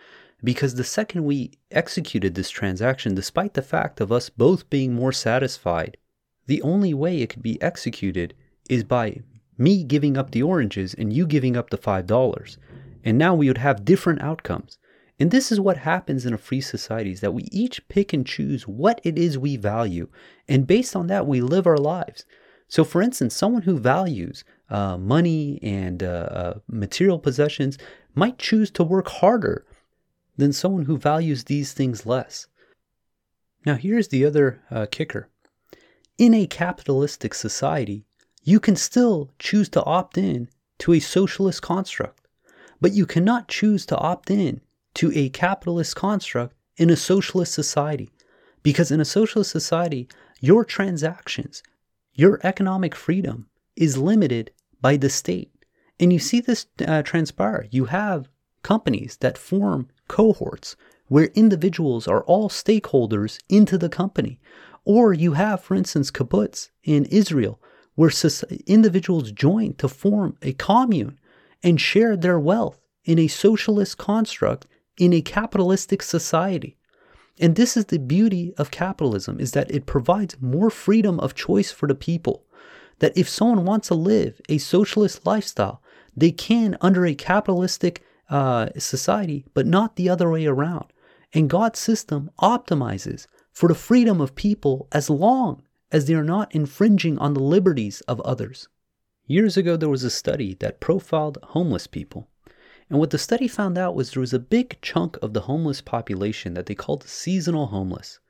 because 0.44 0.74
the 0.74 0.84
second 0.84 1.24
we 1.24 1.52
executed 1.70 2.34
this 2.34 2.50
transaction, 2.50 3.14
despite 3.14 3.54
the 3.54 3.62
fact 3.62 4.00
of 4.00 4.10
us 4.10 4.28
both 4.28 4.68
being 4.68 4.92
more 4.92 5.12
satisfied, 5.12 5.96
the 6.46 6.62
only 6.62 6.92
way 6.92 7.18
it 7.18 7.28
could 7.28 7.42
be 7.42 7.62
executed 7.62 8.34
is 8.68 8.82
by 8.82 9.20
me 9.56 9.84
giving 9.84 10.16
up 10.16 10.32
the 10.32 10.42
oranges 10.42 10.94
and 10.94 11.12
you 11.12 11.26
giving 11.26 11.56
up 11.56 11.70
the 11.70 11.78
$5. 11.78 12.56
And 13.04 13.18
now 13.18 13.34
we 13.34 13.48
would 13.48 13.58
have 13.58 13.84
different 13.84 14.22
outcomes. 14.22 14.78
And 15.18 15.30
this 15.30 15.52
is 15.52 15.60
what 15.60 15.78
happens 15.78 16.26
in 16.26 16.32
a 16.32 16.38
free 16.38 16.60
society 16.60 17.12
is 17.12 17.20
that 17.20 17.34
we 17.34 17.44
each 17.52 17.86
pick 17.88 18.12
and 18.12 18.26
choose 18.26 18.66
what 18.66 19.00
it 19.04 19.18
is 19.18 19.38
we 19.38 19.56
value. 19.56 20.08
And 20.48 20.66
based 20.66 20.96
on 20.96 21.06
that, 21.08 21.26
we 21.26 21.40
live 21.40 21.66
our 21.66 21.78
lives. 21.78 22.24
So, 22.68 22.84
for 22.84 23.02
instance, 23.02 23.34
someone 23.34 23.62
who 23.62 23.78
values 23.78 24.44
uh, 24.70 24.96
money 24.96 25.58
and 25.62 26.02
uh, 26.02 26.06
uh, 26.06 26.58
material 26.66 27.18
possessions 27.18 27.76
might 28.14 28.38
choose 28.38 28.70
to 28.72 28.84
work 28.84 29.08
harder 29.08 29.66
than 30.36 30.52
someone 30.52 30.86
who 30.86 30.96
values 30.96 31.44
these 31.44 31.72
things 31.72 32.06
less. 32.06 32.46
Now, 33.66 33.74
here's 33.74 34.08
the 34.08 34.24
other 34.24 34.62
uh, 34.70 34.86
kicker 34.90 35.28
in 36.18 36.34
a 36.34 36.46
capitalistic 36.46 37.34
society, 37.34 38.04
you 38.44 38.60
can 38.60 38.76
still 38.76 39.32
choose 39.38 39.68
to 39.70 39.84
opt 39.84 40.18
in 40.18 40.48
to 40.78 40.92
a 40.92 41.00
socialist 41.00 41.62
construct, 41.62 42.21
but 42.82 42.92
you 42.92 43.06
cannot 43.06 43.46
choose 43.46 43.86
to 43.86 43.96
opt 43.96 44.28
in 44.28 44.60
to 44.94 45.12
a 45.14 45.28
capitalist 45.28 45.94
construct 45.94 46.56
in 46.76 46.90
a 46.90 46.96
socialist 46.96 47.54
society. 47.54 48.10
Because 48.64 48.90
in 48.90 49.00
a 49.00 49.04
socialist 49.04 49.52
society, 49.52 50.08
your 50.40 50.64
transactions, 50.64 51.62
your 52.12 52.40
economic 52.42 52.96
freedom 52.96 53.46
is 53.76 53.98
limited 53.98 54.50
by 54.80 54.96
the 54.96 55.08
state. 55.08 55.52
And 56.00 56.12
you 56.12 56.18
see 56.18 56.40
this 56.40 56.66
uh, 56.84 57.02
transpire. 57.02 57.68
You 57.70 57.84
have 57.84 58.28
companies 58.64 59.16
that 59.20 59.38
form 59.38 59.86
cohorts 60.08 60.74
where 61.06 61.26
individuals 61.36 62.08
are 62.08 62.24
all 62.24 62.48
stakeholders 62.48 63.38
into 63.48 63.78
the 63.78 63.88
company. 63.88 64.40
Or 64.84 65.12
you 65.12 65.34
have, 65.34 65.62
for 65.62 65.76
instance, 65.76 66.10
kibbutz 66.10 66.70
in 66.82 67.04
Israel, 67.04 67.60
where 67.94 68.10
individuals 68.66 69.30
join 69.30 69.74
to 69.74 69.86
form 69.86 70.36
a 70.42 70.52
commune 70.54 71.18
and 71.62 71.80
share 71.80 72.16
their 72.16 72.38
wealth 72.38 72.80
in 73.04 73.18
a 73.18 73.28
socialist 73.28 73.98
construct 73.98 74.66
in 74.96 75.12
a 75.12 75.22
capitalistic 75.22 76.02
society. 76.02 76.76
And 77.40 77.56
this 77.56 77.76
is 77.76 77.86
the 77.86 77.98
beauty 77.98 78.52
of 78.58 78.70
capitalism 78.70 79.40
is 79.40 79.52
that 79.52 79.70
it 79.70 79.86
provides 79.86 80.40
more 80.40 80.70
freedom 80.70 81.18
of 81.20 81.34
choice 81.34 81.72
for 81.72 81.86
the 81.86 81.94
people. 81.94 82.44
That 82.98 83.16
if 83.16 83.28
someone 83.28 83.64
wants 83.64 83.88
to 83.88 83.94
live 83.94 84.40
a 84.48 84.58
socialist 84.58 85.26
lifestyle, 85.26 85.82
they 86.16 86.30
can 86.30 86.76
under 86.80 87.06
a 87.06 87.14
capitalistic 87.14 88.02
uh, 88.28 88.68
society, 88.78 89.44
but 89.54 89.66
not 89.66 89.96
the 89.96 90.08
other 90.08 90.30
way 90.30 90.46
around. 90.46 90.86
And 91.32 91.50
God's 91.50 91.78
system 91.78 92.30
optimizes 92.40 93.26
for 93.52 93.68
the 93.68 93.74
freedom 93.74 94.20
of 94.20 94.34
people 94.34 94.88
as 94.92 95.08
long 95.08 95.62
as 95.90 96.06
they 96.06 96.14
are 96.14 96.24
not 96.24 96.54
infringing 96.54 97.18
on 97.18 97.34
the 97.34 97.42
liberties 97.42 98.02
of 98.02 98.20
others. 98.20 98.68
Years 99.32 99.56
ago, 99.56 99.78
there 99.78 99.88
was 99.88 100.04
a 100.04 100.10
study 100.10 100.52
that 100.60 100.78
profiled 100.78 101.38
homeless 101.42 101.86
people. 101.86 102.28
And 102.90 102.98
what 102.98 103.08
the 103.08 103.16
study 103.16 103.48
found 103.48 103.78
out 103.78 103.94
was 103.94 104.10
there 104.10 104.20
was 104.20 104.34
a 104.34 104.38
big 104.38 104.78
chunk 104.82 105.16
of 105.22 105.32
the 105.32 105.40
homeless 105.48 105.80
population 105.80 106.52
that 106.52 106.66
they 106.66 106.74
called 106.74 107.04
seasonal 107.04 107.68
homeless. 107.68 108.20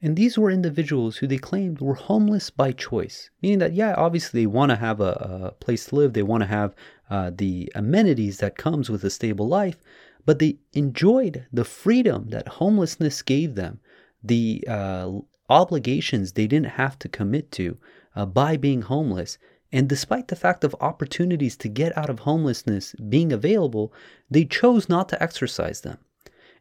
And 0.00 0.14
these 0.14 0.38
were 0.38 0.52
individuals 0.52 1.16
who 1.16 1.26
they 1.26 1.38
claimed 1.38 1.80
were 1.80 1.96
homeless 1.96 2.50
by 2.50 2.70
choice, 2.70 3.30
meaning 3.42 3.58
that, 3.58 3.72
yeah, 3.72 3.94
obviously 3.96 4.42
they 4.42 4.46
want 4.46 4.70
to 4.70 4.76
have 4.76 5.00
a, 5.00 5.48
a, 5.48 5.50
place 5.58 5.86
to 5.86 5.96
live, 5.96 6.12
they 6.12 6.22
want 6.22 6.42
to 6.44 6.46
have 6.46 6.72
uh, 7.10 7.32
the 7.34 7.72
amenities 7.74 8.38
that 8.38 8.56
comes 8.56 8.88
with 8.88 9.02
a 9.02 9.10
stable 9.10 9.48
life, 9.48 9.78
but 10.24 10.38
they 10.38 10.58
enjoyed 10.72 11.46
the 11.52 11.64
freedom 11.64 12.28
that 12.28 12.46
homelessness 12.46 13.22
gave 13.22 13.56
them, 13.56 13.80
the 14.22 14.64
uh, 14.68 15.10
obligations 15.48 16.30
they 16.30 16.46
didn't 16.46 16.78
have 16.78 16.96
to 17.00 17.08
commit 17.08 17.50
to 17.50 17.76
uh, 18.14 18.24
by 18.24 18.56
being 18.56 18.82
homeless, 18.82 19.36
and 19.72 19.88
despite 19.88 20.28
the 20.28 20.36
fact 20.36 20.64
of 20.64 20.74
opportunities 20.80 21.56
to 21.58 21.68
get 21.68 21.96
out 21.96 22.10
of 22.10 22.20
homelessness 22.20 22.94
being 22.94 23.32
available, 23.32 23.92
they 24.30 24.44
chose 24.44 24.88
not 24.88 25.08
to 25.10 25.22
exercise 25.22 25.82
them. 25.82 25.98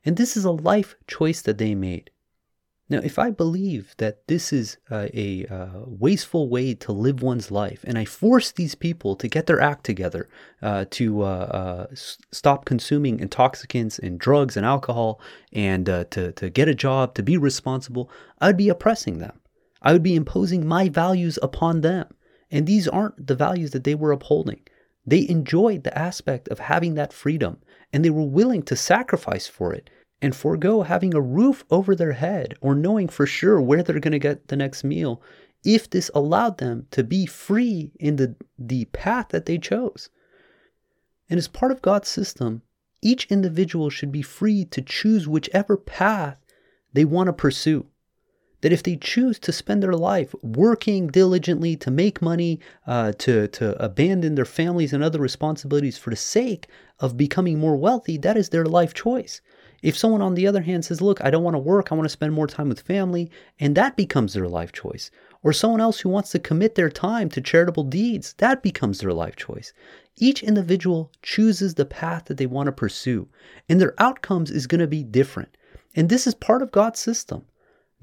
And 0.04 0.18
this 0.18 0.38
is 0.38 0.46
a 0.46 0.52
life 0.52 0.96
choice 1.08 1.42
that 1.42 1.58
they 1.58 1.76
made. 1.76 2.12
Now, 2.90 3.00
if 3.00 3.20
I 3.20 3.32
believe 3.32 3.94
that 3.98 4.28
this 4.28 4.54
is 4.54 4.78
uh, 4.90 5.08
a 5.14 5.46
uh, 5.48 5.82
wasteful 5.86 6.48
way 6.48 6.74
to 6.76 6.94
live 6.94 7.22
one's 7.22 7.52
life, 7.52 7.84
and 7.84 7.98
I 7.98 8.06
force 8.06 8.52
these 8.54 8.76
people 8.76 9.18
to 9.18 9.28
get 9.28 9.46
their 9.46 9.60
act 9.60 9.84
together 9.84 10.30
uh, 10.62 10.86
to 10.92 11.24
uh, 11.24 11.26
uh, 11.26 11.88
s- 11.92 12.18
stop 12.32 12.64
consuming 12.64 13.20
intoxicants 13.20 14.00
and 14.00 14.18
drugs 14.18 14.56
and 14.56 14.66
alcohol, 14.66 15.20
and 15.52 15.90
uh, 15.90 16.06
to, 16.12 16.32
to 16.34 16.50
get 16.50 16.70
a 16.70 16.76
job, 16.76 17.14
to 17.16 17.24
be 17.24 17.38
responsible, 17.38 18.10
I 18.40 18.48
would 18.48 18.58
be 18.58 18.70
oppressing 18.70 19.18
them. 19.18 19.42
I 19.82 19.92
would 19.92 20.04
be 20.04 20.16
imposing 20.16 20.66
my 20.66 20.88
values 20.88 21.38
upon 21.44 21.82
them. 21.82 22.08
And 22.50 22.66
these 22.66 22.88
aren't 22.88 23.28
the 23.28 23.36
values 23.36 23.72
that 23.72 23.84
they 23.84 23.96
were 23.96 24.12
upholding. 24.12 24.62
They 25.06 25.28
enjoyed 25.28 25.84
the 25.84 25.98
aspect 25.98 26.48
of 26.50 26.60
having 26.60 26.96
that 26.96 27.14
freedom 27.14 27.58
and 27.94 28.04
they 28.04 28.10
were 28.10 28.26
willing 28.26 28.64
to 28.64 28.76
sacrifice 28.76 29.48
for 29.48 29.74
it 29.74 29.90
and 30.22 30.36
forego 30.36 30.82
having 30.82 31.14
a 31.14 31.22
roof 31.22 31.64
over 31.70 31.96
their 31.96 32.14
head 32.14 32.56
or 32.62 32.76
knowing 32.76 33.08
for 33.08 33.26
sure 33.26 33.62
where 33.62 33.84
they're 33.84 34.00
going 34.00 34.12
to 34.12 34.20
get 34.20 34.48
the 34.48 34.56
next 34.56 34.84
meal 34.84 35.22
if 35.64 35.90
this 35.90 36.12
allowed 36.14 36.58
them 36.58 36.88
to 36.92 37.04
be 37.04 37.26
free 37.26 37.92
in 38.00 38.16
the, 38.18 38.36
the 38.58 38.86
path 38.86 39.30
that 39.30 39.46
they 39.46 39.58
chose. 39.58 40.10
And 41.30 41.38
as 41.38 41.48
part 41.48 41.72
of 41.72 41.82
God's 41.82 42.10
system, 42.10 42.62
each 43.02 43.26
individual 43.30 43.90
should 43.90 44.12
be 44.12 44.22
free 44.22 44.66
to 44.66 44.82
choose 44.82 45.28
whichever 45.28 45.78
path 45.78 46.40
they 46.94 47.06
want 47.06 47.28
to 47.28 47.34
pursue 47.34 47.86
that 48.68 48.74
if 48.74 48.84
they 48.84 48.98
choose 48.98 49.40
to 49.40 49.54
spend 49.54 49.82
their 49.82 49.94
life 49.94 50.36
working 50.44 51.08
diligently 51.08 51.78
to 51.78 51.90
make 51.90 52.22
money, 52.22 52.60
uh, 52.86 53.14
to, 53.14 53.48
to 53.48 53.82
abandon 53.82 54.36
their 54.36 54.44
families 54.44 54.92
and 54.92 55.02
other 55.02 55.22
responsibilities 55.22 55.98
for 55.98 56.10
the 56.10 56.18
sake 56.18 56.68
of 57.00 57.16
becoming 57.16 57.58
more 57.58 57.78
wealthy, 57.78 58.18
that 58.18 58.36
is 58.36 58.50
their 58.50 58.66
life 58.66 58.94
choice. 58.94 59.40
If 59.82 59.98
someone, 59.98 60.22
on 60.22 60.36
the 60.36 60.46
other 60.46 60.64
hand, 60.64 60.84
says, 60.84 61.00
Look, 61.00 61.24
I 61.24 61.30
don't 61.30 61.46
want 61.46 61.54
to 61.54 61.60
work, 61.60 61.94
I 61.94 61.96
want 61.96 62.08
to 62.08 62.10
spend 62.10 62.34
more 62.34 62.46
time 62.46 62.68
with 62.68 62.82
family, 62.82 63.32
and 63.58 63.74
that 63.76 63.96
becomes 63.96 64.34
their 64.34 64.50
life 64.50 64.74
choice. 64.74 65.12
Or 65.44 65.54
someone 65.54 65.80
else 65.80 66.02
who 66.02 66.10
wants 66.10 66.32
to 66.32 66.40
commit 66.40 66.76
their 66.76 66.90
time 66.90 67.30
to 67.30 67.40
charitable 67.40 67.86
deeds, 67.86 68.36
that 68.40 68.62
becomes 68.62 69.00
their 69.00 69.14
life 69.14 69.38
choice. 69.38 69.72
Each 70.18 70.44
individual 70.44 71.10
chooses 71.22 71.76
the 71.76 71.86
path 71.86 72.26
that 72.26 72.36
they 72.36 72.48
want 72.48 72.68
to 72.68 72.74
pursue, 72.74 73.30
and 73.70 73.80
their 73.80 73.96
outcomes 73.98 74.52
is 74.52 74.68
going 74.68 74.82
to 74.82 74.88
be 74.88 75.06
different. 75.06 75.56
And 75.96 76.10
this 76.10 76.28
is 76.28 76.36
part 76.36 76.62
of 76.62 76.74
God's 76.74 77.00
system. 77.00 77.46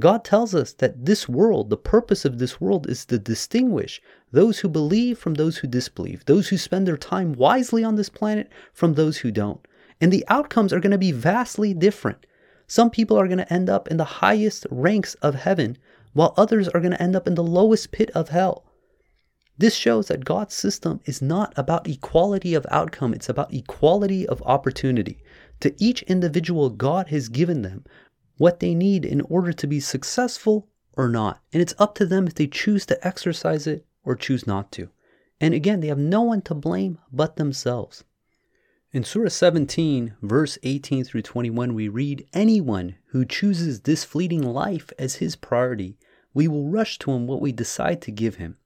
God 0.01 0.25
tells 0.25 0.55
us 0.55 0.73
that 0.75 1.07
this 1.07 1.29
world, 1.29 1.71
the 1.71 1.77
purpose 1.77 2.25
of 2.25 2.39
this 2.39 2.61
world 2.61 2.89
is 2.91 3.05
to 3.07 3.19
distinguish 3.19 4.03
those 4.33 4.59
who 4.59 4.69
believe 4.69 5.19
from 5.19 5.35
those 5.35 5.59
who 5.59 5.69
disbelieve, 5.69 6.25
those 6.25 6.49
who 6.49 6.59
spend 6.59 6.87
their 6.87 6.97
time 6.97 7.33
wisely 7.33 7.85
on 7.85 7.95
this 7.95 8.09
planet 8.09 8.51
from 8.73 8.95
those 8.95 9.19
who 9.19 9.31
don't. 9.31 9.67
And 10.01 10.13
the 10.13 10.25
outcomes 10.29 10.73
are 10.73 10.81
going 10.81 10.91
to 10.91 10.99
be 10.99 11.13
vastly 11.13 11.73
different. 11.73 12.27
Some 12.67 12.91
people 12.91 13.17
are 13.19 13.29
going 13.29 13.39
to 13.39 13.53
end 13.53 13.71
up 13.71 13.87
in 13.89 13.97
the 13.97 14.05
highest 14.05 14.67
ranks 14.71 15.15
of 15.17 15.37
heaven, 15.37 15.79
while 16.13 16.35
others 16.37 16.67
are 16.69 16.81
going 16.81 16.93
to 16.93 17.03
end 17.03 17.15
up 17.15 17.29
in 17.29 17.37
the 17.37 17.45
lowest 17.45 17.93
pit 17.93 18.11
of 18.11 18.31
hell. 18.31 18.65
This 19.57 19.77
shows 19.77 20.09
that 20.09 20.25
God's 20.25 20.55
system 20.55 21.01
is 21.05 21.23
not 21.23 21.53
about 21.57 21.87
equality 21.87 22.55
of 22.55 22.67
outcome, 22.71 23.15
it's 23.15 23.29
about 23.29 23.55
equality 23.55 24.27
of 24.27 24.43
opportunity. 24.43 25.23
To 25.61 25.73
each 25.79 26.03
individual, 26.03 26.71
God 26.71 27.09
has 27.09 27.29
given 27.29 27.63
them 27.63 27.85
what 28.37 28.61
they 28.61 28.75
need 28.75 29.05
in 29.05 29.21
order 29.23 29.53
to 29.53 29.67
be 29.67 29.81
successful 29.81 30.69
or 30.95 31.09
not. 31.09 31.41
And 31.53 31.61
it's 31.63 31.75
up 31.79 31.95
to 31.97 32.07
them 32.07 32.27
if 32.27 32.35
they 32.35 32.47
choose 32.47 32.87
to 32.87 33.07
exercise 33.07 33.67
it 33.67 33.87
or 34.05 34.17
choose 34.17 34.47
not 34.47 34.73
to. 34.73 34.91
And 35.41 35.55
again, 35.55 35.81
they 35.81 35.89
have 35.89 35.99
no 35.99 36.23
one 36.23 36.43
to 36.43 36.55
blame 36.55 36.99
but 37.13 37.37
themselves. 37.37 38.05
In 38.93 39.03
Surah 39.03 39.29
17, 39.29 40.15
verse 40.23 40.57
18 40.63 41.03
through 41.03 41.23
21, 41.23 41.75
we 41.75 41.89
read 41.89 42.29
Anyone 42.33 42.95
who 43.07 43.25
chooses 43.25 43.81
this 43.81 44.05
fleeting 44.05 44.43
life 44.43 44.93
as 44.99 45.17
his 45.17 45.35
priority, 45.35 45.99
we 46.33 46.47
will 46.47 46.69
rush 46.69 46.99
to 47.01 47.11
him 47.11 47.27
what 47.27 47.41
we 47.41 47.51
decide 47.51 48.01
to 48.03 48.13
give 48.13 48.37
him. 48.37 48.57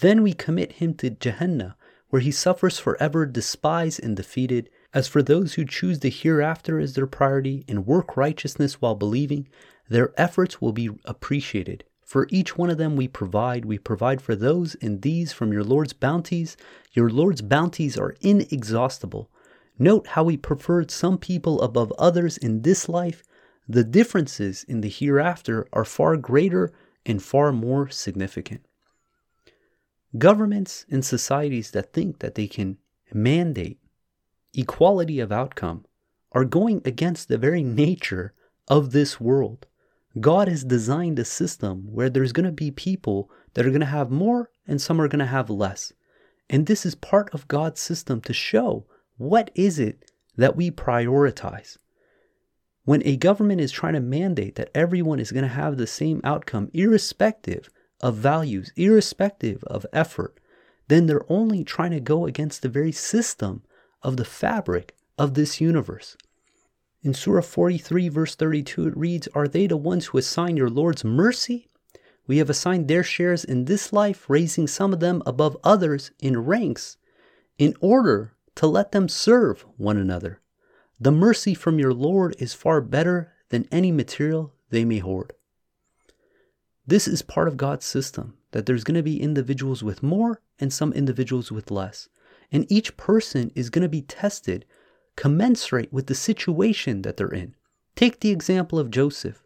Then 0.00 0.22
we 0.22 0.34
commit 0.34 0.72
him 0.72 0.94
to 0.94 1.10
Jahannam, 1.10 1.74
where 2.10 2.22
he 2.22 2.30
suffers 2.30 2.78
forever, 2.78 3.26
despised 3.26 4.00
and 4.02 4.16
defeated. 4.16 4.70
As 4.94 5.08
for 5.08 5.22
those 5.22 5.54
who 5.54 5.64
choose 5.64 6.00
the 6.00 6.10
hereafter 6.10 6.78
as 6.78 6.94
their 6.94 7.06
priority 7.06 7.64
and 7.66 7.86
work 7.86 8.16
righteousness 8.16 8.80
while 8.80 8.94
believing, 8.94 9.48
their 9.88 10.12
efforts 10.20 10.60
will 10.60 10.72
be 10.72 10.90
appreciated. 11.04 11.84
For 12.04 12.26
each 12.30 12.58
one 12.58 12.68
of 12.68 12.76
them 12.76 12.94
we 12.94 13.08
provide, 13.08 13.64
we 13.64 13.78
provide 13.78 14.20
for 14.20 14.36
those 14.36 14.74
and 14.82 15.00
these 15.00 15.32
from 15.32 15.50
your 15.50 15.64
Lord's 15.64 15.94
bounties. 15.94 16.58
Your 16.92 17.08
Lord's 17.08 17.40
bounties 17.40 17.96
are 17.96 18.16
inexhaustible. 18.20 19.30
Note 19.78 20.08
how 20.08 20.28
he 20.28 20.36
preferred 20.36 20.90
some 20.90 21.16
people 21.16 21.62
above 21.62 21.90
others 21.98 22.36
in 22.36 22.60
this 22.60 22.86
life. 22.86 23.22
The 23.66 23.84
differences 23.84 24.62
in 24.64 24.82
the 24.82 24.90
hereafter 24.90 25.66
are 25.72 25.86
far 25.86 26.18
greater 26.18 26.70
and 27.06 27.22
far 27.22 27.50
more 27.50 27.88
significant. 27.88 28.66
Governments 30.18 30.84
and 30.90 31.02
societies 31.02 31.70
that 31.70 31.94
think 31.94 32.18
that 32.18 32.34
they 32.34 32.46
can 32.46 32.76
mandate 33.14 33.78
equality 34.54 35.20
of 35.20 35.32
outcome 35.32 35.84
are 36.32 36.44
going 36.44 36.82
against 36.84 37.28
the 37.28 37.38
very 37.38 37.62
nature 37.62 38.32
of 38.68 38.92
this 38.92 39.20
world. 39.20 39.66
God 40.20 40.48
has 40.48 40.64
designed 40.64 41.18
a 41.18 41.24
system 41.24 41.84
where 41.92 42.10
there's 42.10 42.32
going 42.32 42.46
to 42.46 42.52
be 42.52 42.70
people 42.70 43.30
that 43.54 43.64
are 43.66 43.70
going 43.70 43.80
to 43.80 43.86
have 43.86 44.10
more 44.10 44.50
and 44.66 44.80
some 44.80 45.00
are 45.00 45.08
going 45.08 45.20
to 45.20 45.26
have 45.26 45.50
less. 45.50 45.92
And 46.50 46.66
this 46.66 46.84
is 46.84 46.94
part 46.94 47.32
of 47.32 47.48
God's 47.48 47.80
system 47.80 48.20
to 48.22 48.32
show 48.32 48.86
what 49.16 49.50
is 49.54 49.78
it 49.78 50.10
that 50.36 50.56
we 50.56 50.70
prioritize. 50.70 51.78
When 52.84 53.02
a 53.06 53.16
government 53.16 53.60
is 53.60 53.70
trying 53.70 53.94
to 53.94 54.00
mandate 54.00 54.56
that 54.56 54.70
everyone 54.74 55.20
is 55.20 55.32
going 55.32 55.44
to 55.44 55.48
have 55.48 55.76
the 55.76 55.86
same 55.86 56.20
outcome, 56.24 56.68
irrespective 56.74 57.70
of 58.00 58.16
values, 58.16 58.72
irrespective 58.76 59.62
of 59.64 59.86
effort, 59.92 60.38
then 60.88 61.06
they're 61.06 61.30
only 61.30 61.62
trying 61.62 61.92
to 61.92 62.00
go 62.00 62.26
against 62.26 62.60
the 62.60 62.68
very 62.68 62.92
system 62.92 63.62
of 64.02 64.16
the 64.16 64.24
fabric 64.24 64.94
of 65.18 65.34
this 65.34 65.60
universe. 65.60 66.16
In 67.02 67.14
Surah 67.14 67.42
43, 67.42 68.08
verse 68.08 68.34
32, 68.34 68.88
it 68.88 68.96
reads, 68.96 69.28
Are 69.34 69.48
they 69.48 69.66
the 69.66 69.76
ones 69.76 70.06
who 70.06 70.18
assign 70.18 70.56
your 70.56 70.70
Lord's 70.70 71.04
mercy? 71.04 71.68
We 72.26 72.38
have 72.38 72.48
assigned 72.48 72.86
their 72.86 73.02
shares 73.02 73.44
in 73.44 73.64
this 73.64 73.92
life, 73.92 74.30
raising 74.30 74.66
some 74.68 74.92
of 74.92 75.00
them 75.00 75.22
above 75.26 75.56
others 75.64 76.12
in 76.20 76.44
ranks, 76.44 76.96
in 77.58 77.74
order 77.80 78.34
to 78.54 78.66
let 78.66 78.92
them 78.92 79.08
serve 79.08 79.64
one 79.76 79.96
another. 79.96 80.40
The 81.00 81.10
mercy 81.10 81.54
from 81.54 81.80
your 81.80 81.92
Lord 81.92 82.36
is 82.38 82.54
far 82.54 82.80
better 82.80 83.32
than 83.48 83.66
any 83.72 83.90
material 83.90 84.52
they 84.70 84.84
may 84.84 84.98
hoard. 84.98 85.32
This 86.86 87.08
is 87.08 87.22
part 87.22 87.48
of 87.48 87.56
God's 87.56 87.84
system 87.84 88.36
that 88.52 88.66
there's 88.66 88.84
going 88.84 88.96
to 88.96 89.02
be 89.02 89.20
individuals 89.20 89.82
with 89.82 90.02
more 90.02 90.40
and 90.60 90.72
some 90.72 90.92
individuals 90.92 91.50
with 91.50 91.70
less. 91.70 92.08
And 92.52 92.70
each 92.70 92.96
person 92.96 93.50
is 93.54 93.70
going 93.70 93.82
to 93.82 93.88
be 93.88 94.02
tested 94.02 94.66
commensurate 95.16 95.92
with 95.92 96.06
the 96.06 96.14
situation 96.14 97.02
that 97.02 97.16
they're 97.16 97.28
in. 97.28 97.54
Take 97.96 98.20
the 98.20 98.30
example 98.30 98.78
of 98.78 98.90
Joseph. 98.90 99.42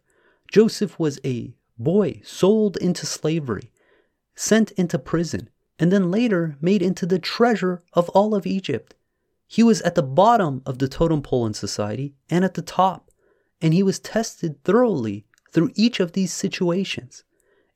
Joseph 0.51 0.99
was 0.99 1.19
a 1.25 1.53
boy 1.77 2.21
sold 2.23 2.77
into 2.77 3.05
slavery, 3.05 3.71
sent 4.35 4.71
into 4.71 4.99
prison, 4.99 5.49
and 5.79 5.91
then 5.91 6.11
later 6.11 6.57
made 6.61 6.81
into 6.81 7.05
the 7.05 7.19
treasure 7.19 7.83
of 7.93 8.09
all 8.09 8.33
of 8.33 8.47
Egypt. 8.47 8.95
He 9.47 9.63
was 9.63 9.81
at 9.81 9.95
the 9.95 10.03
bottom 10.03 10.61
of 10.65 10.79
the 10.79 10.87
totem 10.87 11.21
pole 11.21 11.45
in 11.45 11.53
society 11.53 12.15
and 12.29 12.43
at 12.43 12.55
the 12.55 12.61
top, 12.61 13.11
and 13.61 13.73
he 13.73 13.83
was 13.83 13.99
tested 13.99 14.63
thoroughly 14.63 15.25
through 15.51 15.71
each 15.75 15.99
of 15.99 16.13
these 16.13 16.33
situations. 16.33 17.23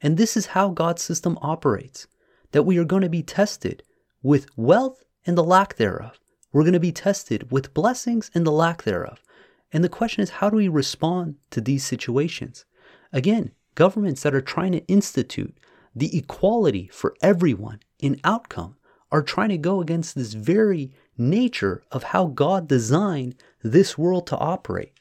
And 0.01 0.17
this 0.17 0.35
is 0.35 0.47
how 0.47 0.69
God's 0.69 1.03
system 1.03 1.37
operates 1.41 2.07
that 2.51 2.63
we 2.63 2.77
are 2.77 2.83
going 2.83 3.03
to 3.03 3.09
be 3.09 3.23
tested 3.23 3.83
with 4.23 4.47
wealth 4.57 5.03
and 5.25 5.38
the 5.38 5.43
lack 5.43 5.75
thereof. 5.75 6.19
We're 6.51 6.63
going 6.63 6.73
to 6.73 6.79
be 6.79 6.91
tested 6.91 7.51
with 7.51 7.73
blessings 7.73 8.29
and 8.34 8.45
the 8.45 8.51
lack 8.51 8.84
thereof. 8.84 9.21
And 9.71 9.84
the 9.84 9.89
question 9.89 10.21
is, 10.21 10.29
how 10.29 10.49
do 10.49 10.57
we 10.57 10.67
respond 10.67 11.36
to 11.51 11.62
these 11.62 11.86
situations? 11.86 12.65
Again, 13.13 13.51
governments 13.75 14.23
that 14.23 14.36
are 14.36 14.41
trying 14.41 14.73
to 14.73 14.86
institute 14.88 15.57
the 15.95 16.17
equality 16.17 16.89
for 16.91 17.15
everyone 17.21 17.79
in 17.99 18.19
outcome 18.23 18.75
are 19.12 19.21
trying 19.21 19.49
to 19.49 19.57
go 19.57 19.81
against 19.81 20.15
this 20.15 20.34
very 20.34 20.91
nature 21.17 21.84
of 21.91 22.03
how 22.03 22.27
God 22.27 22.67
designed 22.67 23.36
this 23.62 23.97
world 23.97 24.25
to 24.27 24.38
operate. 24.38 24.93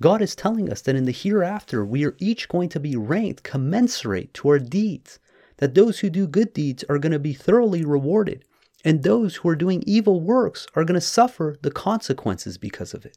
God 0.00 0.22
is 0.22 0.34
telling 0.34 0.70
us 0.70 0.80
that 0.82 0.96
in 0.96 1.04
the 1.04 1.12
hereafter, 1.12 1.84
we 1.84 2.04
are 2.04 2.16
each 2.18 2.48
going 2.48 2.68
to 2.70 2.80
be 2.80 2.96
ranked 2.96 3.42
commensurate 3.42 4.34
to 4.34 4.48
our 4.48 4.58
deeds, 4.58 5.18
that 5.58 5.74
those 5.74 6.00
who 6.00 6.10
do 6.10 6.26
good 6.26 6.52
deeds 6.52 6.84
are 6.88 6.98
going 6.98 7.12
to 7.12 7.18
be 7.18 7.32
thoroughly 7.32 7.84
rewarded, 7.84 8.44
and 8.84 9.02
those 9.02 9.36
who 9.36 9.48
are 9.48 9.56
doing 9.56 9.82
evil 9.86 10.20
works 10.20 10.66
are 10.74 10.84
going 10.84 10.94
to 10.94 11.00
suffer 11.00 11.56
the 11.62 11.70
consequences 11.70 12.58
because 12.58 12.92
of 12.92 13.06
it. 13.06 13.16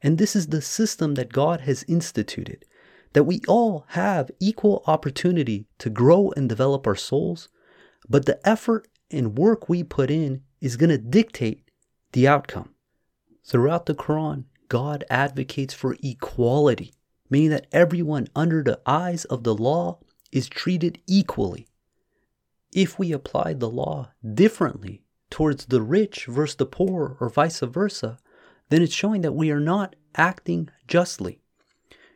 And 0.00 0.16
this 0.16 0.36
is 0.36 0.46
the 0.48 0.62
system 0.62 1.14
that 1.14 1.32
God 1.32 1.62
has 1.62 1.84
instituted 1.88 2.64
that 3.12 3.24
we 3.24 3.40
all 3.46 3.84
have 3.88 4.30
equal 4.40 4.82
opportunity 4.86 5.66
to 5.78 5.90
grow 5.90 6.32
and 6.34 6.48
develop 6.48 6.86
our 6.86 6.96
souls, 6.96 7.48
but 8.08 8.24
the 8.24 8.40
effort 8.48 8.88
and 9.10 9.36
work 9.36 9.68
we 9.68 9.82
put 9.82 10.10
in 10.10 10.42
is 10.62 10.76
going 10.76 10.88
to 10.88 10.98
dictate 10.98 11.68
the 12.12 12.26
outcome. 12.26 12.70
Throughout 13.44 13.86
the 13.86 13.94
Quran, 13.94 14.44
God 14.68 15.04
advocates 15.10 15.74
for 15.74 15.96
equality, 16.02 16.94
meaning 17.28 17.50
that 17.50 17.66
everyone 17.72 18.28
under 18.34 18.62
the 18.62 18.80
eyes 18.86 19.24
of 19.26 19.44
the 19.44 19.54
law 19.54 19.98
is 20.30 20.48
treated 20.48 20.98
equally 21.06 21.66
if 22.72 22.98
we 22.98 23.12
applied 23.12 23.60
the 23.60 23.68
law 23.68 24.10
differently 24.34 25.04
towards 25.30 25.66
the 25.66 25.82
rich 25.82 26.26
versus 26.26 26.56
the 26.56 26.66
poor 26.66 27.16
or 27.20 27.28
vice 27.28 27.60
versa, 27.60 28.18
then 28.68 28.82
it's 28.82 28.94
showing 28.94 29.20
that 29.22 29.34
we 29.34 29.50
are 29.50 29.60
not 29.60 29.96
acting 30.14 30.68
justly. 30.86 31.40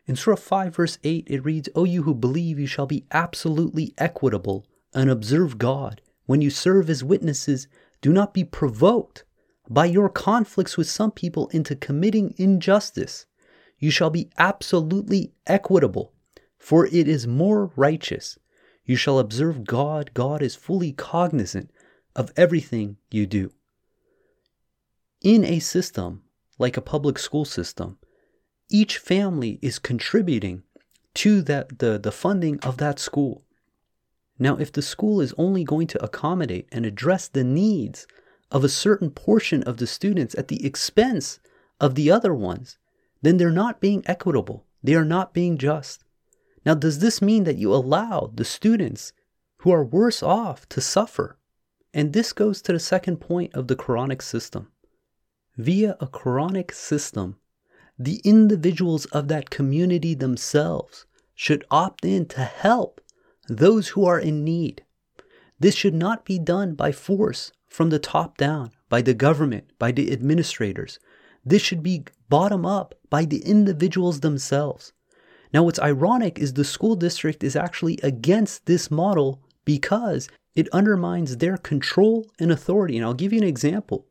In 0.05 0.15
Surah 0.15 0.37
5, 0.37 0.75
verse 0.75 0.97
8, 1.03 1.27
it 1.27 1.43
reads, 1.43 1.69
O 1.75 1.83
you 1.83 2.03
who 2.03 2.15
believe, 2.15 2.57
you 2.59 2.67
shall 2.67 2.85
be 2.85 3.05
absolutely 3.11 3.93
equitable 3.97 4.65
and 4.93 5.09
observe 5.09 5.57
God. 5.57 6.01
When 6.25 6.41
you 6.41 6.49
serve 6.49 6.89
as 6.89 7.03
witnesses, 7.03 7.67
do 8.01 8.13
not 8.13 8.33
be 8.33 8.43
provoked 8.43 9.25
by 9.69 9.85
your 9.85 10.09
conflicts 10.09 10.77
with 10.77 10.89
some 10.89 11.11
people 11.11 11.49
into 11.49 11.75
committing 11.75 12.33
injustice. 12.37 13.25
You 13.79 13.91
shall 13.91 14.09
be 14.09 14.29
absolutely 14.37 15.33
equitable, 15.45 16.13
for 16.57 16.85
it 16.87 17.07
is 17.07 17.27
more 17.27 17.71
righteous. 17.75 18.39
You 18.87 18.95
shall 18.95 19.19
observe 19.19 19.65
God. 19.65 20.11
God 20.13 20.41
is 20.41 20.55
fully 20.55 20.93
cognizant 20.93 21.69
of 22.15 22.31
everything 22.35 22.97
you 23.11 23.27
do. 23.27 23.51
In 25.21 25.43
a 25.43 25.59
system 25.59 26.23
like 26.57 26.77
a 26.77 26.81
public 26.81 27.19
school 27.19 27.45
system, 27.45 27.99
each 28.69 28.97
family 28.97 29.59
is 29.61 29.77
contributing 29.77 30.63
to 31.15 31.41
that 31.43 31.79
the, 31.79 31.99
the 31.99 32.11
funding 32.11 32.59
of 32.61 32.77
that 32.77 32.97
school. 32.97 33.43
Now, 34.39 34.57
if 34.57 34.71
the 34.71 34.81
school 34.81 35.19
is 35.19 35.33
only 35.37 35.63
going 35.63 35.87
to 35.87 36.03
accommodate 36.03 36.67
and 36.71 36.85
address 36.85 37.27
the 37.27 37.43
needs 37.43 38.07
of 38.51 38.63
a 38.63 38.69
certain 38.69 39.11
portion 39.11 39.63
of 39.63 39.77
the 39.77 39.87
students 39.87 40.35
at 40.35 40.47
the 40.47 40.65
expense 40.65 41.39
of 41.81 41.95
the 41.95 42.09
other 42.09 42.33
ones, 42.33 42.77
then 43.21 43.37
they're 43.37 43.51
not 43.51 43.81
being 43.81 44.03
equitable. 44.05 44.65
They 44.81 44.95
are 44.95 45.05
not 45.05 45.33
being 45.33 45.57
just. 45.57 46.05
Now, 46.67 46.73
does 46.73 46.99
this 46.99 47.21
mean 47.21 47.45
that 47.45 47.55
you 47.55 47.73
allow 47.73 48.29
the 48.35 48.43
students 48.43 49.13
who 49.59 49.71
are 49.71 49.85
worse 49.85 50.21
off 50.21 50.67
to 50.67 50.81
suffer? 50.81 51.37
And 51.93 52.11
this 52.11 52.33
goes 52.33 52.61
to 52.63 52.73
the 52.73 52.79
second 52.93 53.21
point 53.21 53.53
of 53.53 53.69
the 53.69 53.75
Quranic 53.77 54.21
system. 54.21 54.67
Via 55.55 55.95
a 56.01 56.07
Quranic 56.07 56.73
system, 56.73 57.37
the 57.97 58.19
individuals 58.25 59.05
of 59.05 59.29
that 59.29 59.49
community 59.49 60.13
themselves 60.13 61.05
should 61.33 61.63
opt 61.71 62.03
in 62.03 62.25
to 62.25 62.41
help 62.41 62.99
those 63.47 63.87
who 63.87 64.05
are 64.05 64.19
in 64.19 64.43
need. 64.43 64.83
This 65.57 65.73
should 65.73 65.95
not 65.95 66.25
be 66.25 66.37
done 66.37 66.75
by 66.75 66.91
force 66.91 67.53
from 67.69 67.91
the 67.91 67.97
top 67.97 68.35
down, 68.35 68.71
by 68.89 69.01
the 69.01 69.13
government, 69.13 69.71
by 69.79 69.93
the 69.93 70.11
administrators. 70.11 70.99
This 71.45 71.61
should 71.61 71.81
be 71.81 72.03
bottom 72.27 72.65
up 72.65 72.93
by 73.09 73.23
the 73.23 73.39
individuals 73.45 74.19
themselves. 74.19 74.91
Now, 75.53 75.63
what's 75.63 75.79
ironic 75.79 76.39
is 76.39 76.53
the 76.53 76.63
school 76.63 76.95
district 76.95 77.43
is 77.43 77.55
actually 77.55 77.99
against 78.03 78.65
this 78.65 78.91
model 78.91 79.41
because 79.65 80.29
it 80.55 80.69
undermines 80.73 81.37
their 81.37 81.57
control 81.57 82.25
and 82.39 82.51
authority. 82.51 82.97
And 82.97 83.05
I'll 83.05 83.13
give 83.13 83.31
you 83.31 83.39
an 83.39 83.47
example. 83.47 84.05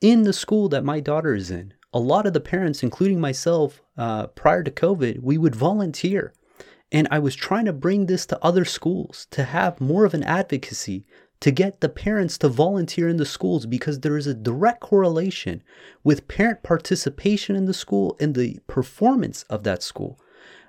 In 0.00 0.22
the 0.22 0.32
school 0.32 0.68
that 0.68 0.84
my 0.84 1.00
daughter 1.00 1.34
is 1.34 1.50
in, 1.50 1.74
a 1.92 1.98
lot 1.98 2.26
of 2.26 2.32
the 2.32 2.40
parents, 2.40 2.82
including 2.82 3.20
myself, 3.20 3.82
uh, 3.96 4.28
prior 4.28 4.62
to 4.62 4.70
COVID, 4.70 5.20
we 5.20 5.38
would 5.38 5.54
volunteer. 5.54 6.32
And 6.92 7.06
I 7.10 7.18
was 7.18 7.34
trying 7.34 7.66
to 7.66 7.72
bring 7.72 8.06
this 8.06 8.26
to 8.26 8.44
other 8.44 8.64
schools 8.64 9.26
to 9.30 9.44
have 9.44 9.80
more 9.80 10.04
of 10.04 10.14
an 10.14 10.24
advocacy 10.24 11.04
to 11.40 11.50
get 11.50 11.80
the 11.80 11.88
parents 11.88 12.36
to 12.38 12.48
volunteer 12.48 13.08
in 13.08 13.16
the 13.16 13.24
schools 13.24 13.64
because 13.66 14.00
there 14.00 14.16
is 14.16 14.26
a 14.26 14.34
direct 14.34 14.80
correlation 14.80 15.62
with 16.04 16.28
parent 16.28 16.62
participation 16.62 17.56
in 17.56 17.64
the 17.64 17.74
school 17.74 18.16
and 18.20 18.34
the 18.34 18.58
performance 18.66 19.44
of 19.44 19.62
that 19.62 19.82
school. 19.82 20.18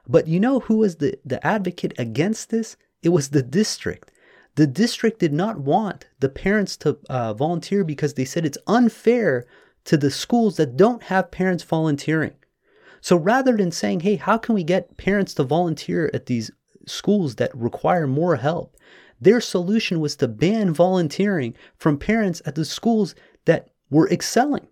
But 0.08 0.28
you 0.28 0.40
know 0.40 0.60
who 0.62 0.78
was 0.78 0.98
the, 0.98 1.18
the 1.24 1.46
advocate 1.46 1.94
against 1.98 2.50
this? 2.50 2.78
It 3.04 3.10
was 3.10 3.30
the 3.30 3.44
district. 3.44 4.12
The 4.56 4.68
district 4.68 5.20
did 5.20 5.32
not 5.32 5.60
want 5.60 6.08
the 6.20 6.30
parents 6.30 6.76
to 6.78 6.98
uh, 7.10 7.34
volunteer 7.34 7.84
because 7.84 8.16
they 8.16 8.26
said 8.26 8.46
it's 8.46 8.58
unfair 8.68 9.46
to 9.86 9.98
the 9.98 10.12
schools 10.12 10.58
that 10.58 10.78
don't 10.78 11.04
have 11.04 11.32
parents 11.32 11.64
volunteering. 11.64 12.34
So 13.00 13.16
rather 13.16 13.58
than 13.58 13.72
saying, 13.72 14.02
hey, 14.02 14.16
how 14.18 14.38
can 14.38 14.54
we 14.54 14.64
get 14.64 14.98
parents 14.98 15.34
to 15.36 15.44
volunteer 15.44 16.12
at 16.14 16.28
these 16.28 16.52
schools 16.86 17.36
that 17.36 17.56
require 17.56 18.08
more 18.08 18.36
help? 18.36 18.76
Their 19.20 19.42
solution 19.42 20.00
was 20.00 20.16
to 20.18 20.28
ban 20.28 20.74
volunteering 20.74 21.56
from 21.78 21.98
parents 21.98 22.42
at 22.46 22.56
the 22.56 22.66
schools 22.66 23.16
that 23.46 23.70
were 23.90 24.10
excelling. 24.10 24.68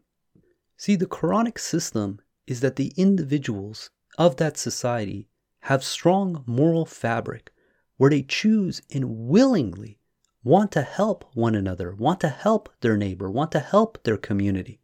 See, 0.78 0.96
the 0.96 1.06
Quranic 1.06 1.60
system 1.60 2.20
is 2.48 2.62
that 2.62 2.76
the 2.76 2.94
individuals 2.98 3.90
of 4.20 4.36
that 4.36 4.58
society 4.58 5.30
have 5.62 5.84
strong 5.84 6.44
moral 6.46 6.86
fabric 6.86 7.52
where 7.98 8.10
they 8.10 8.22
choose 8.22 8.82
and 8.94 9.28
willingly 9.28 9.98
want 10.44 10.72
to 10.74 10.82
help 10.82 11.26
one 11.34 11.56
another, 11.56 11.96
want 11.96 12.20
to 12.20 12.30
help 12.30 12.70
their 12.82 12.98
neighbor, 12.98 13.32
want 13.32 13.52
to 13.52 13.60
help 13.60 14.04
their 14.04 14.18
community. 14.18 14.82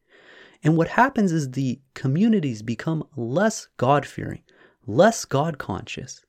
And 0.64 0.76
what 0.78 0.90
happens 0.90 1.32
is 1.32 1.52
the 1.52 1.80
communities 1.94 2.62
become 2.62 3.08
less 3.16 3.68
God 3.78 4.06
fearing, 4.06 4.42
less 4.88 5.26
God 5.26 5.58
conscious. 5.58 6.26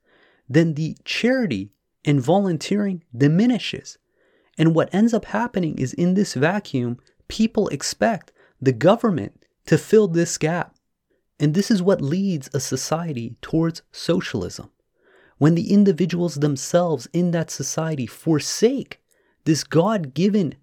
Then 0.48 0.74
the 0.74 0.96
charity 1.04 1.70
and 2.04 2.20
volunteering 2.20 3.02
diminishes. 3.16 3.98
And 4.58 4.74
what 4.74 4.94
ends 4.94 5.14
up 5.14 5.26
happening 5.26 5.78
is 5.78 5.92
in 5.94 6.14
this 6.14 6.34
vacuum, 6.34 6.98
people 7.28 7.68
expect 7.68 8.32
the 8.60 8.72
government 8.72 9.42
to 9.66 9.78
fill 9.78 10.08
this 10.08 10.38
gap. 10.38 10.75
And 11.38 11.54
this 11.54 11.70
is 11.70 11.82
what 11.82 12.00
leads 12.00 12.48
a 12.54 12.60
society 12.60 13.36
towards 13.42 13.82
socialism. 13.92 14.70
When 15.38 15.54
the 15.54 15.72
individuals 15.72 16.36
themselves 16.36 17.08
in 17.12 17.30
that 17.32 17.50
society 17.50 18.06
forsake 18.06 19.02
this 19.44 19.64
God 19.64 20.14
given 20.14 20.54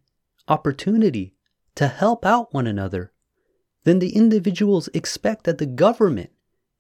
opportunity 0.47 1.35
to 1.75 1.87
help 1.87 2.25
out 2.25 2.53
one 2.53 2.67
another 2.67 3.13
then 3.83 3.99
the 3.99 4.15
individuals 4.15 4.89
expect 4.93 5.43
that 5.43 5.57
the 5.57 5.65
government 5.65 6.31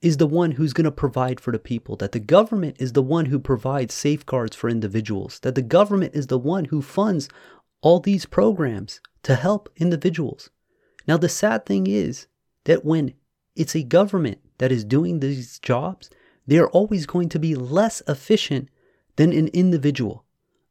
is 0.01 0.17
the 0.17 0.27
one 0.27 0.51
who's 0.51 0.73
going 0.73 0.85
to 0.85 0.91
provide 0.91 1.39
for 1.39 1.51
the 1.51 1.59
people, 1.59 1.95
that 1.97 2.11
the 2.11 2.19
government 2.19 2.75
is 2.79 2.93
the 2.93 3.01
one 3.01 3.25
who 3.25 3.39
provides 3.39 3.93
safeguards 3.93 4.55
for 4.55 4.69
individuals, 4.69 5.39
that 5.39 5.55
the 5.55 5.61
government 5.61 6.13
is 6.13 6.27
the 6.27 6.37
one 6.37 6.65
who 6.65 6.81
funds 6.81 7.29
all 7.81 7.99
these 7.99 8.25
programs 8.25 8.99
to 9.23 9.35
help 9.35 9.69
individuals. 9.77 10.49
Now, 11.07 11.17
the 11.17 11.29
sad 11.29 11.65
thing 11.65 11.87
is 11.87 12.27
that 12.65 12.85
when 12.85 13.13
it's 13.55 13.75
a 13.75 13.83
government 13.83 14.39
that 14.57 14.71
is 14.71 14.83
doing 14.83 15.19
these 15.19 15.59
jobs, 15.59 16.09
they 16.47 16.57
are 16.57 16.69
always 16.69 17.05
going 17.05 17.29
to 17.29 17.39
be 17.39 17.55
less 17.55 18.01
efficient 18.07 18.69
than 19.15 19.31
an 19.31 19.47
individual. 19.49 20.25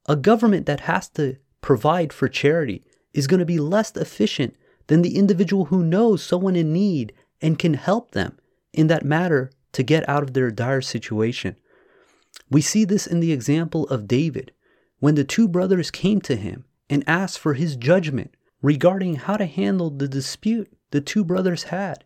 A 0.06 0.16
government 0.16 0.66
that 0.66 0.80
has 0.80 1.08
to 1.10 1.36
provide 1.60 2.12
for 2.12 2.28
charity 2.28 2.84
is 3.14 3.26
going 3.26 3.40
to 3.40 3.46
be 3.46 3.58
less 3.58 3.94
efficient 3.96 4.56
than 4.88 5.02
the 5.02 5.16
individual 5.16 5.66
who 5.66 5.84
knows 5.84 6.22
someone 6.22 6.56
in 6.56 6.72
need 6.72 7.12
and 7.40 7.58
can 7.58 7.74
help 7.74 8.12
them 8.12 8.38
in 8.72 8.88
that 8.88 9.04
matter 9.04 9.50
to 9.72 9.82
get 9.82 10.08
out 10.08 10.22
of 10.22 10.34
their 10.34 10.50
dire 10.50 10.80
situation. 10.80 11.56
We 12.50 12.60
see 12.60 12.84
this 12.84 13.06
in 13.06 13.20
the 13.20 13.32
example 13.32 13.86
of 13.88 14.08
David 14.08 14.52
when 14.98 15.14
the 15.14 15.24
two 15.24 15.48
brothers 15.48 15.90
came 15.90 16.20
to 16.22 16.36
him 16.36 16.64
and 16.90 17.04
asked 17.06 17.38
for 17.38 17.54
his 17.54 17.76
judgment 17.76 18.34
regarding 18.60 19.16
how 19.16 19.36
to 19.36 19.46
handle 19.46 19.90
the 19.90 20.08
dispute 20.08 20.72
the 20.90 21.00
two 21.00 21.24
brothers 21.24 21.64
had, 21.64 22.04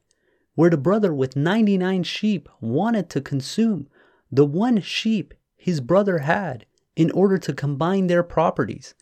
where 0.57 0.71
the 0.71 0.77
brother 0.77 1.15
with 1.15 1.37
99 1.37 2.03
sheep 2.03 2.49
wanted 2.61 3.09
to 3.11 3.21
consume 3.21 3.87
the 4.33 4.45
one 4.45 4.81
sheep 4.81 5.33
his 5.57 5.81
brother 5.81 6.19
had 6.19 6.67
in 6.97 7.11
order 7.13 7.39
to 7.39 7.53
combine 7.53 8.09
their 8.09 8.23
properties. 8.23 8.95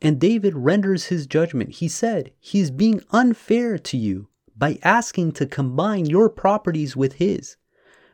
And 0.00 0.18
David 0.18 0.54
renders 0.56 1.06
his 1.06 1.26
judgment. 1.26 1.76
He 1.76 1.88
said, 1.88 2.32
He 2.40 2.60
is 2.60 2.70
being 2.70 3.02
unfair 3.10 3.78
to 3.78 3.96
you 3.96 4.28
by 4.56 4.78
asking 4.82 5.32
to 5.32 5.46
combine 5.46 6.06
your 6.06 6.28
properties 6.28 6.96
with 6.96 7.14
his. 7.14 7.56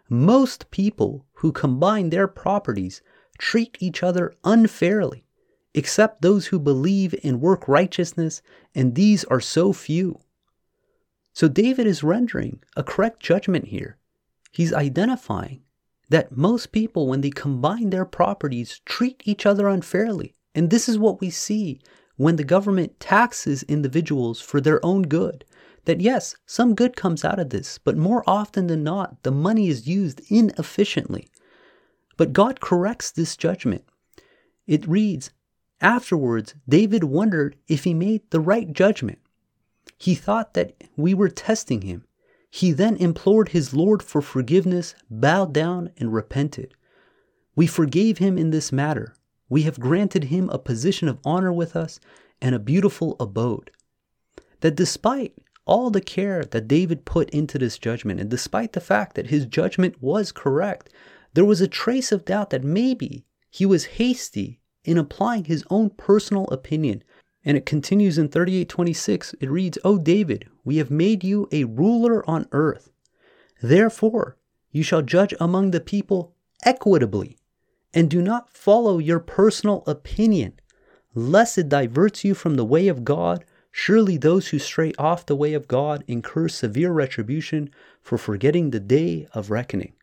Most 0.09 0.71
people 0.71 1.25
who 1.35 1.53
combine 1.53 2.11
their 2.11 2.29
properties 2.29 3.01
treat 3.39 3.77
each 3.81 4.03
other 4.03 4.35
unfairly, 4.45 5.25
except 5.73 6.23
those 6.23 6.47
who 6.47 6.59
believe 6.59 7.15
in 7.23 7.41
work 7.41 7.69
righteousness, 7.69 8.43
and 8.75 8.95
these 8.95 9.25
are 9.25 9.41
so 9.41 9.73
few. 9.73 10.21
So 11.33 11.49
David 11.49 11.87
is 11.87 12.03
rendering 12.03 12.61
a 12.77 12.83
correct 12.83 13.21
judgment 13.21 13.67
here. 13.67 13.97
He's 14.51 14.73
identifying 14.73 15.63
that 16.11 16.37
most 16.37 16.73
people, 16.73 17.07
when 17.07 17.23
they 17.23 17.31
combine 17.31 17.89
their 17.89 18.05
properties, 18.05 18.81
treat 18.85 19.23
each 19.25 19.47
other 19.47 19.67
unfairly. 19.67 20.35
And 20.55 20.69
this 20.69 20.89
is 20.89 20.99
what 20.99 21.21
we 21.21 21.31
see 21.31 21.81
when 22.17 22.37
the 22.37 22.45
government 22.45 23.01
taxes 23.01 23.63
individuals 23.63 24.41
for 24.41 24.61
their 24.61 24.85
own 24.85 25.03
good. 25.03 25.47
That 25.87 26.03
yes, 26.03 26.37
some 26.45 26.75
good 26.75 26.97
comes 26.97 27.25
out 27.25 27.39
of 27.41 27.51
this, 27.51 27.79
but 27.79 27.97
more 27.97 28.23
often 28.27 28.67
than 28.67 28.85
not, 28.85 29.23
the 29.23 29.33
money 29.33 29.69
is 29.69 29.89
used 29.89 30.21
inefficiently. 30.31 31.29
But 32.19 32.35
God 32.35 32.61
corrects 32.61 33.11
this 33.11 33.37
judgment. 33.37 33.85
It 34.67 34.87
reads, 34.87 35.31
Afterwards, 35.81 36.55
David 36.69 37.05
wondered 37.05 37.57
if 37.67 37.85
he 37.85 37.95
made 37.95 38.31
the 38.31 38.39
right 38.39 38.71
judgment. 38.73 39.19
He 40.03 40.17
thought 40.17 40.55
that 40.55 40.75
we 40.97 41.15
were 41.15 41.29
testing 41.29 41.83
him. 41.83 42.05
He 42.51 42.73
then 42.73 42.97
implored 42.97 43.51
his 43.51 43.73
Lord 43.73 44.03
for 44.03 44.21
forgiveness, 44.21 44.97
bowed 45.09 45.55
down, 45.55 45.91
and 45.97 46.13
repented. 46.13 46.75
We 47.55 47.69
forgave 47.69 48.19
him 48.19 48.37
in 48.37 48.51
this 48.51 48.73
matter 48.73 49.15
we 49.49 49.63
have 49.63 49.79
granted 49.79 50.25
him 50.25 50.49
a 50.49 50.59
position 50.59 51.07
of 51.09 51.21
honor 51.27 51.53
with 51.53 51.77
us 51.77 52.01
and 52.41 52.53
a 52.53 52.59
beautiful 52.59 53.17
abode. 53.21 53.71
That 54.61 54.75
despite 54.77 55.35
all 55.67 55.91
the 55.91 56.01
care 56.01 56.43
that 56.43 56.67
David 56.67 57.05
put 57.05 57.31
into 57.31 57.59
this 57.59 57.79
judgment, 57.79 58.19
and 58.19 58.31
despite 58.31 58.73
the 58.73 58.81
fact 58.81 59.15
that 59.15 59.29
his 59.29 59.45
judgment 59.45 60.03
was 60.03 60.33
correct, 60.33 60.89
there 61.35 61.45
was 61.45 61.61
a 61.61 61.69
trace 61.69 62.11
of 62.11 62.25
doubt 62.25 62.49
that 62.51 62.65
maybe 62.65 63.25
he 63.51 63.67
was 63.67 64.01
hasty 64.01 64.59
in 64.85 64.97
applying 64.97 65.45
his 65.45 65.63
own 65.71 65.91
personal 65.91 66.47
opinion. 66.47 67.05
And 67.45 67.57
it 67.57 67.67
continues 67.67 68.19
in 68.19 68.29
3826. 68.29 69.35
It 69.41 69.51
reads, 69.51 69.79
O 69.85 69.99
David, 69.99 70.49
we 70.65 70.77
have 70.77 70.91
made 70.91 71.25
you 71.25 71.49
a 71.51 71.65
ruler 71.65 72.29
on 72.29 72.47
earth. 72.53 72.91
Therefore, 73.61 74.37
you 74.71 74.83
shall 74.83 75.03
judge 75.03 75.35
among 75.41 75.71
the 75.71 75.81
people 75.81 76.35
equitably 76.65 77.39
and 77.95 78.09
do 78.09 78.23
not 78.23 78.51
follow 78.51 78.99
your 78.99 79.21
personal 79.21 79.83
opinion, 79.87 80.55
lest 81.15 81.59
it 81.59 81.69
diverts 81.69 82.25
you 82.25 82.35
from 82.35 82.55
the 82.55 82.65
way 82.65 82.89
of 82.89 83.05
God. 83.05 83.45
Surely 83.71 84.17
those 84.17 84.49
who 84.49 84.59
stray 84.59 84.93
off 84.99 85.27
the 85.27 85.37
way 85.37 85.55
of 85.55 85.69
God 85.69 86.05
incur 86.07 86.49
severe 86.49 86.93
retribution 86.93 87.71
for 88.01 88.19
forgetting 88.19 88.71
the 88.71 88.81
day 88.81 89.27
of 89.33 89.51
reckoning. 89.51 89.95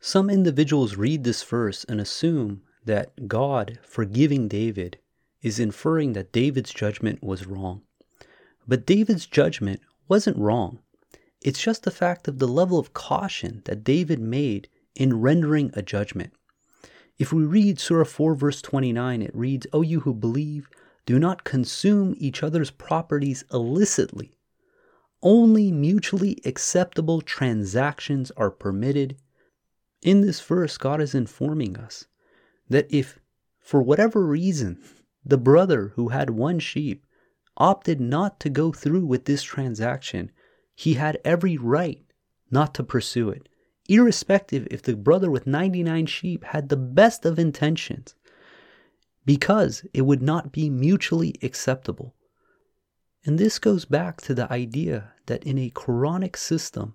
Some 0.00 0.30
individuals 0.30 0.96
read 0.96 1.24
this 1.24 1.42
verse 1.42 1.84
and 1.84 2.00
assume 2.00 2.62
that 2.84 3.28
God 3.28 3.78
forgiving 3.82 4.48
David 4.48 4.98
is 5.44 5.60
inferring 5.60 6.14
that 6.14 6.32
David's 6.32 6.72
judgment 6.72 7.22
was 7.22 7.46
wrong. 7.46 7.82
But 8.66 8.86
David's 8.86 9.26
judgment 9.26 9.82
wasn't 10.08 10.38
wrong. 10.38 10.78
It's 11.42 11.62
just 11.62 11.82
the 11.82 11.90
fact 11.90 12.26
of 12.26 12.38
the 12.38 12.48
level 12.48 12.78
of 12.78 12.94
caution 12.94 13.60
that 13.66 13.84
David 13.84 14.18
made 14.18 14.68
in 14.94 15.20
rendering 15.20 15.70
a 15.74 15.82
judgment. 15.82 16.32
If 17.18 17.30
we 17.30 17.44
read 17.44 17.78
Surah 17.78 18.04
4, 18.06 18.34
verse 18.34 18.62
29, 18.62 19.20
it 19.20 19.36
reads, 19.36 19.66
O 19.74 19.82
you 19.82 20.00
who 20.00 20.14
believe, 20.14 20.66
do 21.04 21.18
not 21.18 21.44
consume 21.44 22.14
each 22.16 22.42
other's 22.42 22.70
properties 22.70 23.44
illicitly. 23.52 24.38
Only 25.22 25.70
mutually 25.70 26.40
acceptable 26.46 27.20
transactions 27.20 28.30
are 28.38 28.50
permitted. 28.50 29.18
In 30.00 30.22
this 30.22 30.40
verse, 30.40 30.78
God 30.78 31.02
is 31.02 31.14
informing 31.14 31.76
us 31.76 32.06
that 32.70 32.86
if, 32.88 33.18
for 33.60 33.82
whatever 33.82 34.24
reason, 34.24 34.82
the 35.24 35.38
brother 35.38 35.92
who 35.96 36.08
had 36.08 36.30
one 36.30 36.58
sheep 36.58 37.06
opted 37.56 38.00
not 38.00 38.40
to 38.40 38.50
go 38.50 38.72
through 38.72 39.06
with 39.06 39.24
this 39.24 39.42
transaction, 39.42 40.30
he 40.74 40.94
had 40.94 41.20
every 41.24 41.56
right 41.56 42.04
not 42.50 42.74
to 42.74 42.82
pursue 42.82 43.30
it, 43.30 43.48
irrespective 43.88 44.66
if 44.70 44.82
the 44.82 44.96
brother 44.96 45.30
with 45.30 45.46
99 45.46 46.06
sheep 46.06 46.44
had 46.44 46.68
the 46.68 46.76
best 46.76 47.24
of 47.24 47.38
intentions, 47.38 48.14
because 49.24 49.84
it 49.94 50.02
would 50.02 50.22
not 50.22 50.52
be 50.52 50.68
mutually 50.68 51.34
acceptable. 51.42 52.14
And 53.24 53.38
this 53.38 53.58
goes 53.58 53.84
back 53.84 54.20
to 54.22 54.34
the 54.34 54.52
idea 54.52 55.12
that 55.26 55.44
in 55.44 55.58
a 55.58 55.70
Quranic 55.70 56.36
system, 56.36 56.94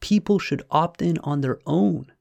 people 0.00 0.38
should 0.38 0.62
opt 0.70 1.02
in 1.02 1.18
on 1.18 1.40
their 1.40 1.60
own 1.66 2.12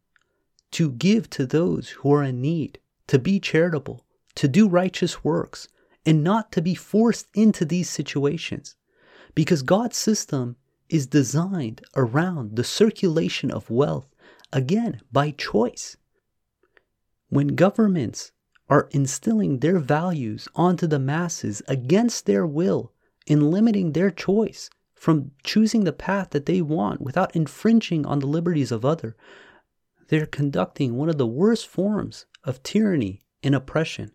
to 0.72 0.92
give 0.92 1.30
to 1.30 1.46
those 1.46 1.90
who 1.90 2.14
are 2.14 2.24
in 2.24 2.42
need, 2.42 2.80
to 3.08 3.20
be 3.20 3.40
charitable, 3.40 4.06
to 4.36 4.48
do 4.48 4.68
righteous 4.68 5.24
works, 5.24 5.68
and 6.06 6.24
not 6.24 6.52
to 6.52 6.62
be 6.62 6.76
forced 6.76 7.28
into 7.34 7.66
these 7.66 7.90
situations. 7.90 8.76
Because 9.36 9.62
God's 9.62 9.98
system 9.98 10.58
is 10.90 11.08
designed 11.08 11.82
around 11.96 12.56
the 12.56 12.64
circulation 12.64 13.50
of 13.52 13.70
wealth, 13.70 14.14
again, 14.52 15.02
by 15.12 15.32
choice. 15.32 15.98
When 17.30 17.48
governments 17.50 18.32
are 18.70 18.90
instilling 18.92 19.60
their 19.60 19.80
values 19.80 20.48
onto 20.56 20.88
the 20.88 21.00
masses 21.00 21.62
against 21.68 22.26
their 22.26 22.46
will 22.46 22.92
in 23.26 23.52
limiting 23.52 23.94
their 23.94 24.12
choice 24.12 24.70
from 24.94 25.32
choosing 25.44 25.84
the 25.84 25.94
path 25.94 26.30
that 26.32 26.46
they 26.46 26.62
want 26.62 27.02
without 27.02 27.36
infringing 27.36 28.06
on 28.06 28.20
the 28.20 28.28
liberties 28.28 28.72
of 28.72 28.86
other, 28.86 29.16
they're 30.10 30.26
conducting 30.26 30.96
one 30.96 31.10
of 31.10 31.18
the 31.18 31.28
worst 31.28 31.68
forms 31.68 32.26
of 32.44 32.62
tyranny 32.64 33.24
and 33.42 33.56
oppression. 33.56 34.12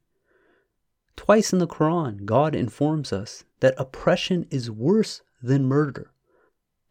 Twice 1.18 1.52
in 1.52 1.58
the 1.58 1.66
Quran, 1.66 2.24
God 2.24 2.54
informs 2.54 3.12
us 3.12 3.42
that 3.58 3.74
oppression 3.76 4.46
is 4.52 4.70
worse 4.70 5.20
than 5.42 5.64
murder. 5.64 6.12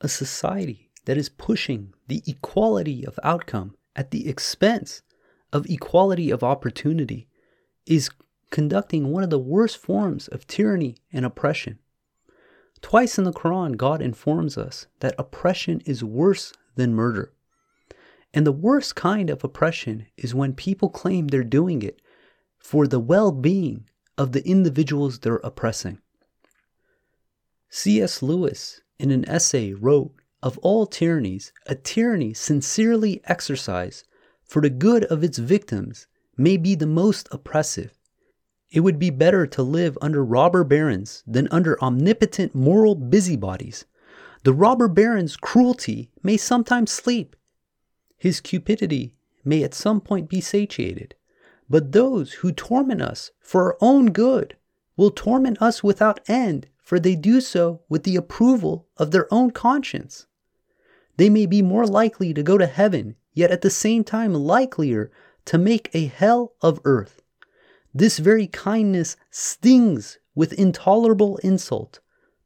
A 0.02 0.10
society 0.10 0.92
that 1.06 1.18
is 1.18 1.30
pushing 1.30 1.94
the 2.10 2.22
equality 2.28 3.08
of 3.08 3.18
outcome 3.24 3.78
at 3.96 4.12
the 4.12 4.28
expense 4.28 5.02
of 5.54 5.66
equality 5.68 6.30
of 6.30 6.44
opportunity 6.44 7.30
is 7.86 8.10
conducting 8.52 9.12
one 9.14 9.24
of 9.24 9.30
the 9.30 9.40
worst 9.40 9.78
forms 9.78 10.28
of 10.28 10.46
tyranny 10.46 10.98
and 11.14 11.26
oppression. 11.26 11.80
Twice 12.82 13.18
in 13.18 13.24
the 13.24 13.32
Quran, 13.32 13.78
God 13.78 14.02
informs 14.02 14.58
us 14.58 14.88
that 15.00 15.16
oppression 15.18 15.82
is 15.86 16.04
worse 16.04 16.52
than 16.76 16.94
murder. 16.94 17.32
And 18.34 18.46
the 18.46 18.52
worst 18.52 18.94
kind 18.94 19.30
of 19.30 19.46
oppression 19.46 20.08
is 20.18 20.36
when 20.36 20.54
people 20.54 20.90
claim 20.90 21.30
they're 21.30 21.46
doing 21.46 21.82
it 21.82 22.02
for 22.60 22.88
the 22.88 23.00
well 23.00 23.32
being 23.32 23.88
of 24.18 24.32
the 24.32 24.46
individuals 24.48 25.20
they're 25.20 25.38
oppressing. 25.38 26.00
C.S. 27.70 28.22
Lewis, 28.22 28.82
in 28.98 29.12
an 29.12 29.28
essay, 29.30 29.74
wrote 29.74 30.14
Of 30.42 30.58
all 30.60 30.86
tyrannies, 30.86 31.52
a 31.66 31.76
tyranny 31.76 32.34
sincerely 32.34 33.22
exercised 33.26 34.08
for 34.44 34.62
the 34.62 34.70
good 34.70 35.04
of 35.06 35.24
its 35.24 35.38
victims 35.38 36.08
may 36.38 36.58
be 36.58 36.76
the 36.76 36.88
most 36.88 37.28
oppressive. 37.32 37.98
It 38.72 38.82
would 38.82 39.00
be 39.00 39.10
better 39.10 39.46
to 39.48 39.64
live 39.64 39.98
under 40.02 40.24
robber 40.24 40.64
barons 40.64 41.24
than 41.26 41.48
under 41.52 41.82
omnipotent 41.84 42.56
moral 42.56 42.96
busybodies. 42.96 43.86
The 44.44 44.54
robber 44.54 44.88
baron's 44.88 45.38
cruelty 45.38 46.12
may 46.24 46.38
sometimes 46.38 46.92
sleep 46.92 47.36
his 48.18 48.42
cupidity 48.42 49.14
may 49.46 49.64
at 49.64 49.74
some 49.74 50.02
point 50.02 50.28
be 50.28 50.42
satiated, 50.42 51.16
but 51.70 51.92
those 51.92 52.34
who 52.34 52.52
torment 52.52 53.02
us 53.02 53.32
for 53.40 53.64
our 53.64 53.78
own 53.82 54.12
good 54.12 54.56
will 54.96 55.12
torment 55.12 55.62
us 55.62 55.84
without 55.84 56.20
end, 56.30 56.68
for 56.82 57.00
they 57.00 57.16
do 57.16 57.42
so 57.42 57.82
with 57.90 58.04
the 58.04 58.16
approval 58.16 58.88
of 58.98 59.12
their 59.12 59.32
own 59.34 59.52
conscience. 59.52 60.26
They 61.18 61.30
may 61.30 61.46
be 61.46 61.62
more 61.62 61.86
likely 61.86 62.34
to 62.34 62.44
go 62.44 62.58
to 62.58 62.66
heaven, 62.68 63.16
yet 63.34 63.52
at 63.52 63.62
the 63.62 63.70
same 63.70 64.04
time 64.04 64.34
likelier 64.34 65.12
to 65.46 65.58
make 65.58 65.90
a 65.94 66.06
hell 66.06 66.54
of 66.62 66.80
earth. 66.86 67.22
This 67.94 68.20
very 68.20 68.48
kindness 68.48 69.18
stings 69.30 70.20
with 70.36 70.54
intolerable 70.54 71.38
insult. 71.38 72.00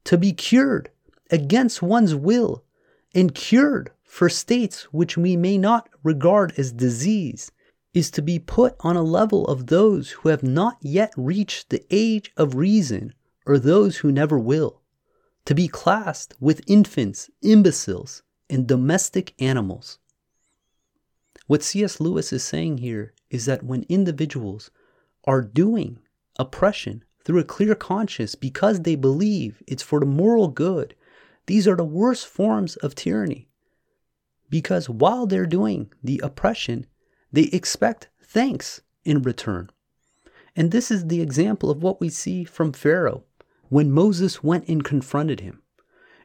To 0.04 0.18
be 0.18 0.32
cured 0.32 0.90
against 1.30 1.82
one's 1.82 2.14
will 2.14 2.64
and 3.14 3.34
cured 3.34 3.90
for 4.02 4.28
states 4.28 4.84
which 4.92 5.16
we 5.16 5.36
may 5.36 5.58
not 5.58 5.88
regard 6.02 6.54
as 6.58 6.72
disease 6.72 7.52
is 7.94 8.10
to 8.10 8.22
be 8.22 8.38
put 8.38 8.74
on 8.80 8.96
a 8.96 9.02
level 9.02 9.46
of 9.46 9.66
those 9.66 10.10
who 10.10 10.28
have 10.28 10.42
not 10.42 10.78
yet 10.80 11.12
reached 11.16 11.70
the 11.70 11.84
age 11.90 12.32
of 12.36 12.54
reason 12.54 13.12
or 13.44 13.58
those 13.58 13.98
who 13.98 14.10
never 14.10 14.38
will, 14.38 14.80
to 15.44 15.54
be 15.54 15.68
classed 15.68 16.34
with 16.40 16.62
infants, 16.66 17.28
imbeciles, 17.42 18.22
and 18.48 18.66
domestic 18.66 19.34
animals. 19.40 19.98
What 21.46 21.62
C.S. 21.62 22.00
Lewis 22.00 22.32
is 22.32 22.44
saying 22.44 22.78
here 22.78 23.12
is 23.30 23.46
that 23.46 23.64
when 23.64 23.84
individuals 23.88 24.70
are 25.24 25.42
doing 25.42 25.98
oppression 26.38 27.04
through 27.24 27.40
a 27.40 27.44
clear 27.44 27.74
conscience 27.74 28.34
because 28.34 28.80
they 28.80 28.94
believe 28.94 29.62
it's 29.66 29.82
for 29.82 30.00
the 30.00 30.06
moral 30.06 30.48
good, 30.48 30.94
these 31.46 31.66
are 31.66 31.76
the 31.76 31.84
worst 31.84 32.26
forms 32.26 32.76
of 32.76 32.94
tyranny 32.94 33.48
because 34.52 34.86
while 34.86 35.26
they're 35.26 35.46
doing 35.46 35.90
the 36.04 36.20
oppression, 36.22 36.84
they 37.32 37.44
expect 37.44 38.08
thanks 38.22 38.82
in 39.04 39.22
return. 39.22 39.70
And 40.54 40.70
this 40.70 40.90
is 40.90 41.06
the 41.06 41.22
example 41.22 41.70
of 41.70 41.82
what 41.82 42.00
we 42.00 42.08
see 42.08 42.44
from 42.44 42.72
Pharaoh 42.72 43.24
when 43.68 43.90
Moses 43.90 44.44
went 44.44 44.68
and 44.68 44.84
confronted 44.84 45.40
him. 45.40 45.62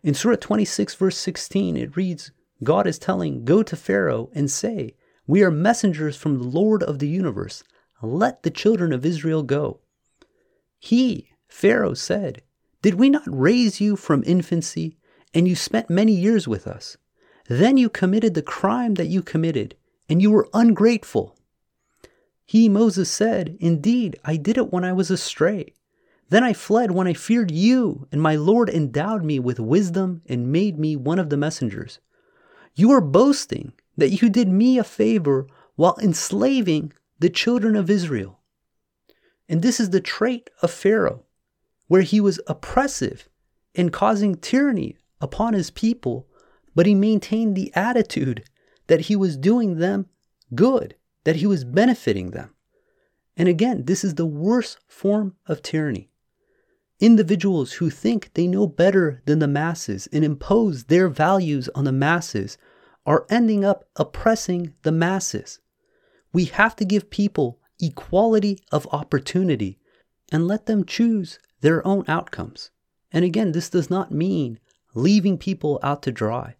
In 0.03 0.13
Surah 0.13 0.35
26, 0.35 0.95
verse 0.95 1.17
16, 1.17 1.77
it 1.77 1.95
reads 1.95 2.31
God 2.63 2.87
is 2.87 2.99
telling, 2.99 3.45
Go 3.45 3.63
to 3.63 3.75
Pharaoh 3.75 4.29
and 4.33 4.51
say, 4.51 4.95
We 5.25 5.43
are 5.43 5.51
messengers 5.51 6.17
from 6.17 6.37
the 6.37 6.43
Lord 6.43 6.83
of 6.83 6.99
the 6.99 7.07
universe. 7.07 7.63
Let 8.01 8.43
the 8.43 8.51
children 8.51 8.91
of 8.91 9.05
Israel 9.05 9.43
go. 9.43 9.79
He, 10.77 11.29
Pharaoh, 11.47 11.93
said, 11.93 12.41
Did 12.81 12.95
we 12.95 13.09
not 13.09 13.23
raise 13.25 13.79
you 13.79 13.95
from 13.95 14.23
infancy, 14.25 14.97
and 15.33 15.47
you 15.47 15.55
spent 15.55 15.89
many 15.89 16.13
years 16.13 16.47
with 16.47 16.67
us? 16.67 16.97
Then 17.47 17.77
you 17.77 17.89
committed 17.89 18.33
the 18.33 18.41
crime 18.41 18.95
that 18.95 19.07
you 19.07 19.21
committed, 19.21 19.75
and 20.09 20.21
you 20.21 20.31
were 20.31 20.47
ungrateful. 20.53 21.37
He, 22.45 22.69
Moses, 22.69 23.11
said, 23.11 23.57
Indeed, 23.59 24.17
I 24.23 24.37
did 24.37 24.57
it 24.57 24.71
when 24.71 24.83
I 24.83 24.93
was 24.93 25.11
astray. 25.11 25.73
Then 26.29 26.43
I 26.43 26.53
fled 26.53 26.91
when 26.91 27.07
I 27.07 27.13
feared 27.13 27.51
you, 27.51 28.07
and 28.11 28.21
my 28.21 28.35
Lord 28.35 28.69
endowed 28.69 29.23
me 29.23 29.39
with 29.39 29.59
wisdom 29.59 30.21
and 30.25 30.51
made 30.51 30.77
me 30.77 30.95
one 30.95 31.19
of 31.19 31.29
the 31.29 31.37
messengers. 31.37 31.99
You 32.75 32.91
are 32.91 33.01
boasting 33.01 33.73
that 33.97 34.21
you 34.21 34.29
did 34.29 34.49
me 34.49 34.77
a 34.77 34.83
favor 34.83 35.47
while 35.75 35.97
enslaving 36.01 36.93
the 37.19 37.29
children 37.29 37.75
of 37.75 37.89
Israel. 37.89 38.39
And 39.49 39.61
this 39.61 39.79
is 39.79 39.89
the 39.89 40.01
trait 40.01 40.49
of 40.61 40.71
Pharaoh, 40.71 41.23
where 41.87 42.01
he 42.01 42.19
was 42.19 42.39
oppressive 42.47 43.27
and 43.75 43.93
causing 43.93 44.35
tyranny 44.35 44.97
upon 45.21 45.53
his 45.53 45.71
people 45.71 46.27
but 46.77 46.85
he 46.85 46.93
maintained 46.93 47.55
the 47.55 47.73
attitude 47.75 48.43
that 48.87 49.01
he 49.01 49.15
was 49.15 49.37
doing 49.37 49.77
them 49.77 50.07
good, 50.55 50.95
that 51.23 51.37
he 51.37 51.45
was 51.45 51.63
benefiting 51.63 52.31
them. 52.31 52.53
And 53.35 53.47
again, 53.47 53.85
this 53.85 54.03
is 54.03 54.15
the 54.15 54.25
worst 54.25 54.79
form 54.87 55.35
of 55.45 55.61
tyranny. 55.61 56.09
Individuals 56.99 57.73
who 57.73 57.91
think 57.91 58.33
they 58.33 58.47
know 58.47 58.65
better 58.65 59.21
than 59.25 59.37
the 59.39 59.47
masses 59.47 60.07
and 60.11 60.25
impose 60.25 60.85
their 60.85 61.07
values 61.07 61.69
on 61.75 61.83
the 61.83 61.91
masses 61.91 62.57
are 63.05 63.27
ending 63.29 63.63
up 63.63 63.87
oppressing 63.95 64.73
the 64.81 64.91
masses. 64.91 65.59
We 66.33 66.45
have 66.45 66.75
to 66.77 66.85
give 66.85 67.09
people 67.09 67.59
equality 67.79 68.59
of 68.71 68.87
opportunity 68.91 69.79
and 70.31 70.47
let 70.47 70.65
them 70.65 70.83
choose 70.83 71.39
their 71.61 71.85
own 71.85 72.03
outcomes. 72.07 72.71
And 73.11 73.23
again, 73.23 73.51
this 73.51 73.69
does 73.69 73.89
not 73.89 74.11
mean 74.11 74.59
leaving 74.95 75.37
people 75.37 75.79
out 75.83 76.01
to 76.03 76.11
dry. 76.11 76.55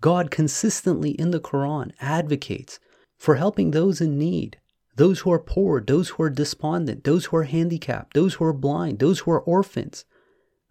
God 0.00 0.30
consistently 0.30 1.10
in 1.10 1.30
the 1.30 1.40
Quran 1.40 1.92
advocates 2.00 2.78
for 3.16 3.34
helping 3.34 3.70
those 3.70 4.00
in 4.00 4.16
need, 4.16 4.58
those 4.94 5.20
who 5.20 5.32
are 5.32 5.38
poor, 5.38 5.80
those 5.80 6.10
who 6.10 6.22
are 6.22 6.30
despondent, 6.30 7.04
those 7.04 7.26
who 7.26 7.36
are 7.36 7.44
handicapped, 7.44 8.14
those 8.14 8.34
who 8.34 8.44
are 8.44 8.52
blind, 8.52 8.98
those 8.98 9.20
who 9.20 9.30
are 9.30 9.40
orphans. 9.40 10.04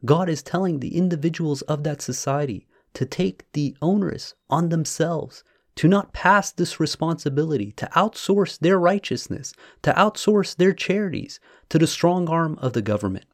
God 0.05 0.29
is 0.29 0.43
telling 0.43 0.79
the 0.79 0.95
individuals 0.95 1.61
of 1.63 1.83
that 1.83 2.01
society 2.01 2.67
to 2.93 3.05
take 3.05 3.51
the 3.51 3.75
onerous 3.81 4.33
on 4.49 4.69
themselves, 4.69 5.43
to 5.75 5.87
not 5.87 6.13
pass 6.13 6.51
this 6.51 6.79
responsibility, 6.79 7.71
to 7.73 7.87
outsource 7.95 8.57
their 8.59 8.79
righteousness, 8.79 9.53
to 9.83 9.91
outsource 9.93 10.55
their 10.55 10.73
charities 10.73 11.39
to 11.69 11.77
the 11.77 11.87
strong 11.87 12.29
arm 12.29 12.57
of 12.61 12.73
the 12.73 12.81
government. 12.81 13.25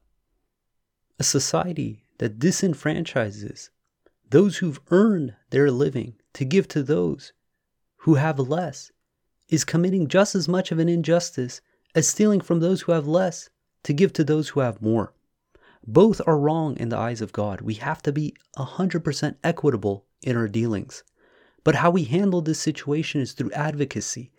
A 1.19 1.23
society 1.23 2.03
that 2.17 2.39
disenfranchises 2.39 3.69
those 4.33 4.57
who've 4.57 4.79
earned 4.89 5.35
their 5.51 5.69
living 5.69 6.15
to 6.33 6.43
give 6.43 6.67
to 6.67 6.81
those 6.81 7.33
who 7.97 8.15
have 8.15 8.39
less 8.39 8.91
is 9.47 9.63
committing 9.63 10.07
just 10.07 10.33
as 10.33 10.47
much 10.47 10.71
of 10.71 10.79
an 10.79 10.89
injustice 10.89 11.61
as 11.93 12.07
stealing 12.07 12.41
from 12.41 12.59
those 12.59 12.81
who 12.81 12.93
have 12.93 13.07
less 13.07 13.51
to 13.83 13.93
give 13.93 14.11
to 14.11 14.23
those 14.23 14.49
who 14.49 14.59
have 14.61 14.81
more. 14.81 15.13
Both 15.85 16.19
are 16.25 16.39
wrong 16.39 16.75
in 16.77 16.89
the 16.89 16.97
eyes 16.97 17.21
of 17.21 17.31
God. 17.31 17.61
We 17.61 17.75
have 17.75 18.01
to 18.01 18.11
be 18.11 18.33
100% 18.57 19.35
equitable 19.43 20.03
in 20.23 20.35
our 20.35 20.47
dealings. 20.47 21.03
But 21.63 21.75
how 21.75 21.91
we 21.91 22.05
handle 22.05 22.41
this 22.41 22.59
situation 22.59 23.21
is 23.21 23.33
through 23.33 23.51
advocacy, 23.51 24.31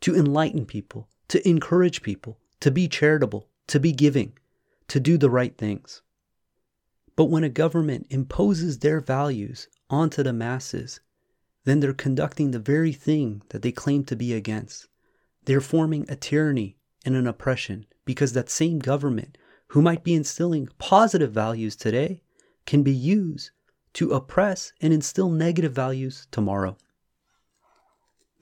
to 0.00 0.16
enlighten 0.16 0.66
people, 0.66 1.06
to 1.28 1.48
encourage 1.48 2.02
people, 2.02 2.40
to 2.58 2.72
be 2.72 2.88
charitable, 2.88 3.46
to 3.68 3.78
be 3.78 3.92
giving, 3.92 4.32
to 4.88 4.98
do 4.98 5.16
the 5.16 5.30
right 5.30 5.56
things. 5.56 6.02
But 7.16 7.24
when 7.24 7.44
a 7.44 7.48
government 7.48 8.06
imposes 8.10 8.78
their 8.78 9.00
values 9.00 9.68
onto 9.88 10.22
the 10.22 10.32
masses, 10.32 11.00
then 11.64 11.80
they're 11.80 11.94
conducting 11.94 12.50
the 12.50 12.58
very 12.58 12.92
thing 12.92 13.42
that 13.48 13.62
they 13.62 13.72
claim 13.72 14.04
to 14.04 14.16
be 14.16 14.32
against. 14.32 14.86
They're 15.44 15.60
forming 15.60 16.06
a 16.08 16.16
tyranny 16.16 16.76
and 17.04 17.16
an 17.16 17.26
oppression 17.26 17.86
because 18.04 18.34
that 18.34 18.50
same 18.50 18.78
government 18.78 19.38
who 19.68 19.82
might 19.82 20.04
be 20.04 20.14
instilling 20.14 20.68
positive 20.78 21.32
values 21.32 21.74
today 21.74 22.22
can 22.66 22.82
be 22.82 22.92
used 22.92 23.50
to 23.94 24.12
oppress 24.12 24.72
and 24.80 24.92
instill 24.92 25.30
negative 25.30 25.72
values 25.72 26.26
tomorrow. 26.30 26.76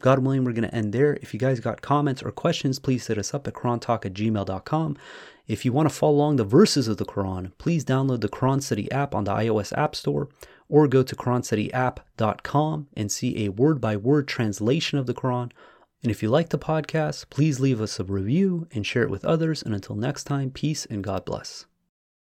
God 0.01 0.19
willing, 0.19 0.45
we're 0.45 0.53
going 0.53 0.69
to 0.69 0.75
end 0.75 0.93
there. 0.93 1.15
If 1.23 1.33
you 1.33 1.41
guys 1.41 1.61
got 1.61 1.81
comments 1.81 2.23
or 2.23 2.31
questions, 2.31 2.79
please 2.79 3.07
hit 3.07 3.17
us 3.17 3.33
up 3.33 3.47
at 3.49 3.55
QuranTalk 3.55 4.05
at 4.05 4.13
gmail.com. 4.13 4.99
If 5.47 5.65
you 5.65 5.73
want 5.73 5.89
to 5.89 5.95
follow 5.95 6.15
along 6.15 6.37
the 6.37 6.45
verses 6.45 6.89
of 6.89 6.97
the 6.97 7.05
Quran, 7.05 7.53
please 7.59 7.85
download 7.85 8.21
the 8.21 8.29
Quran 8.29 8.63
Study 8.63 8.91
app 8.91 9.15
on 9.15 9.25
the 9.25 9.33
iOS 9.33 9.77
App 9.77 9.95
Store 9.95 10.29
or 10.69 10.89
go 10.89 11.03
to 11.03 11.15
QuranStudyApp.com 11.15 12.89
and 12.97 13.13
see 13.13 13.45
a 13.45 13.51
word 13.51 13.81
by 13.81 13.97
word 13.97 14.27
translation 14.27 14.99
of 14.99 15.07
the 15.07 15.15
Quran 15.15 15.51
and 16.05 16.11
if 16.11 16.23
you 16.23 16.29
like 16.29 16.51
the 16.51 16.59
podcast, 16.59 17.31
please 17.31 17.61
leave 17.61 17.81
us 17.81 17.99
a 17.99 18.05
review 18.05 18.69
and 18.73 18.87
share 18.87 19.05
it 19.05 19.11
with 19.11 19.25
others. 19.25 19.63
And 19.63 19.75
until 19.75 19.97
next 19.97 20.25
time, 20.25 20.51
peace 20.51 20.85
and 20.85 21.03
God 21.03 21.25
bless. 21.25 21.65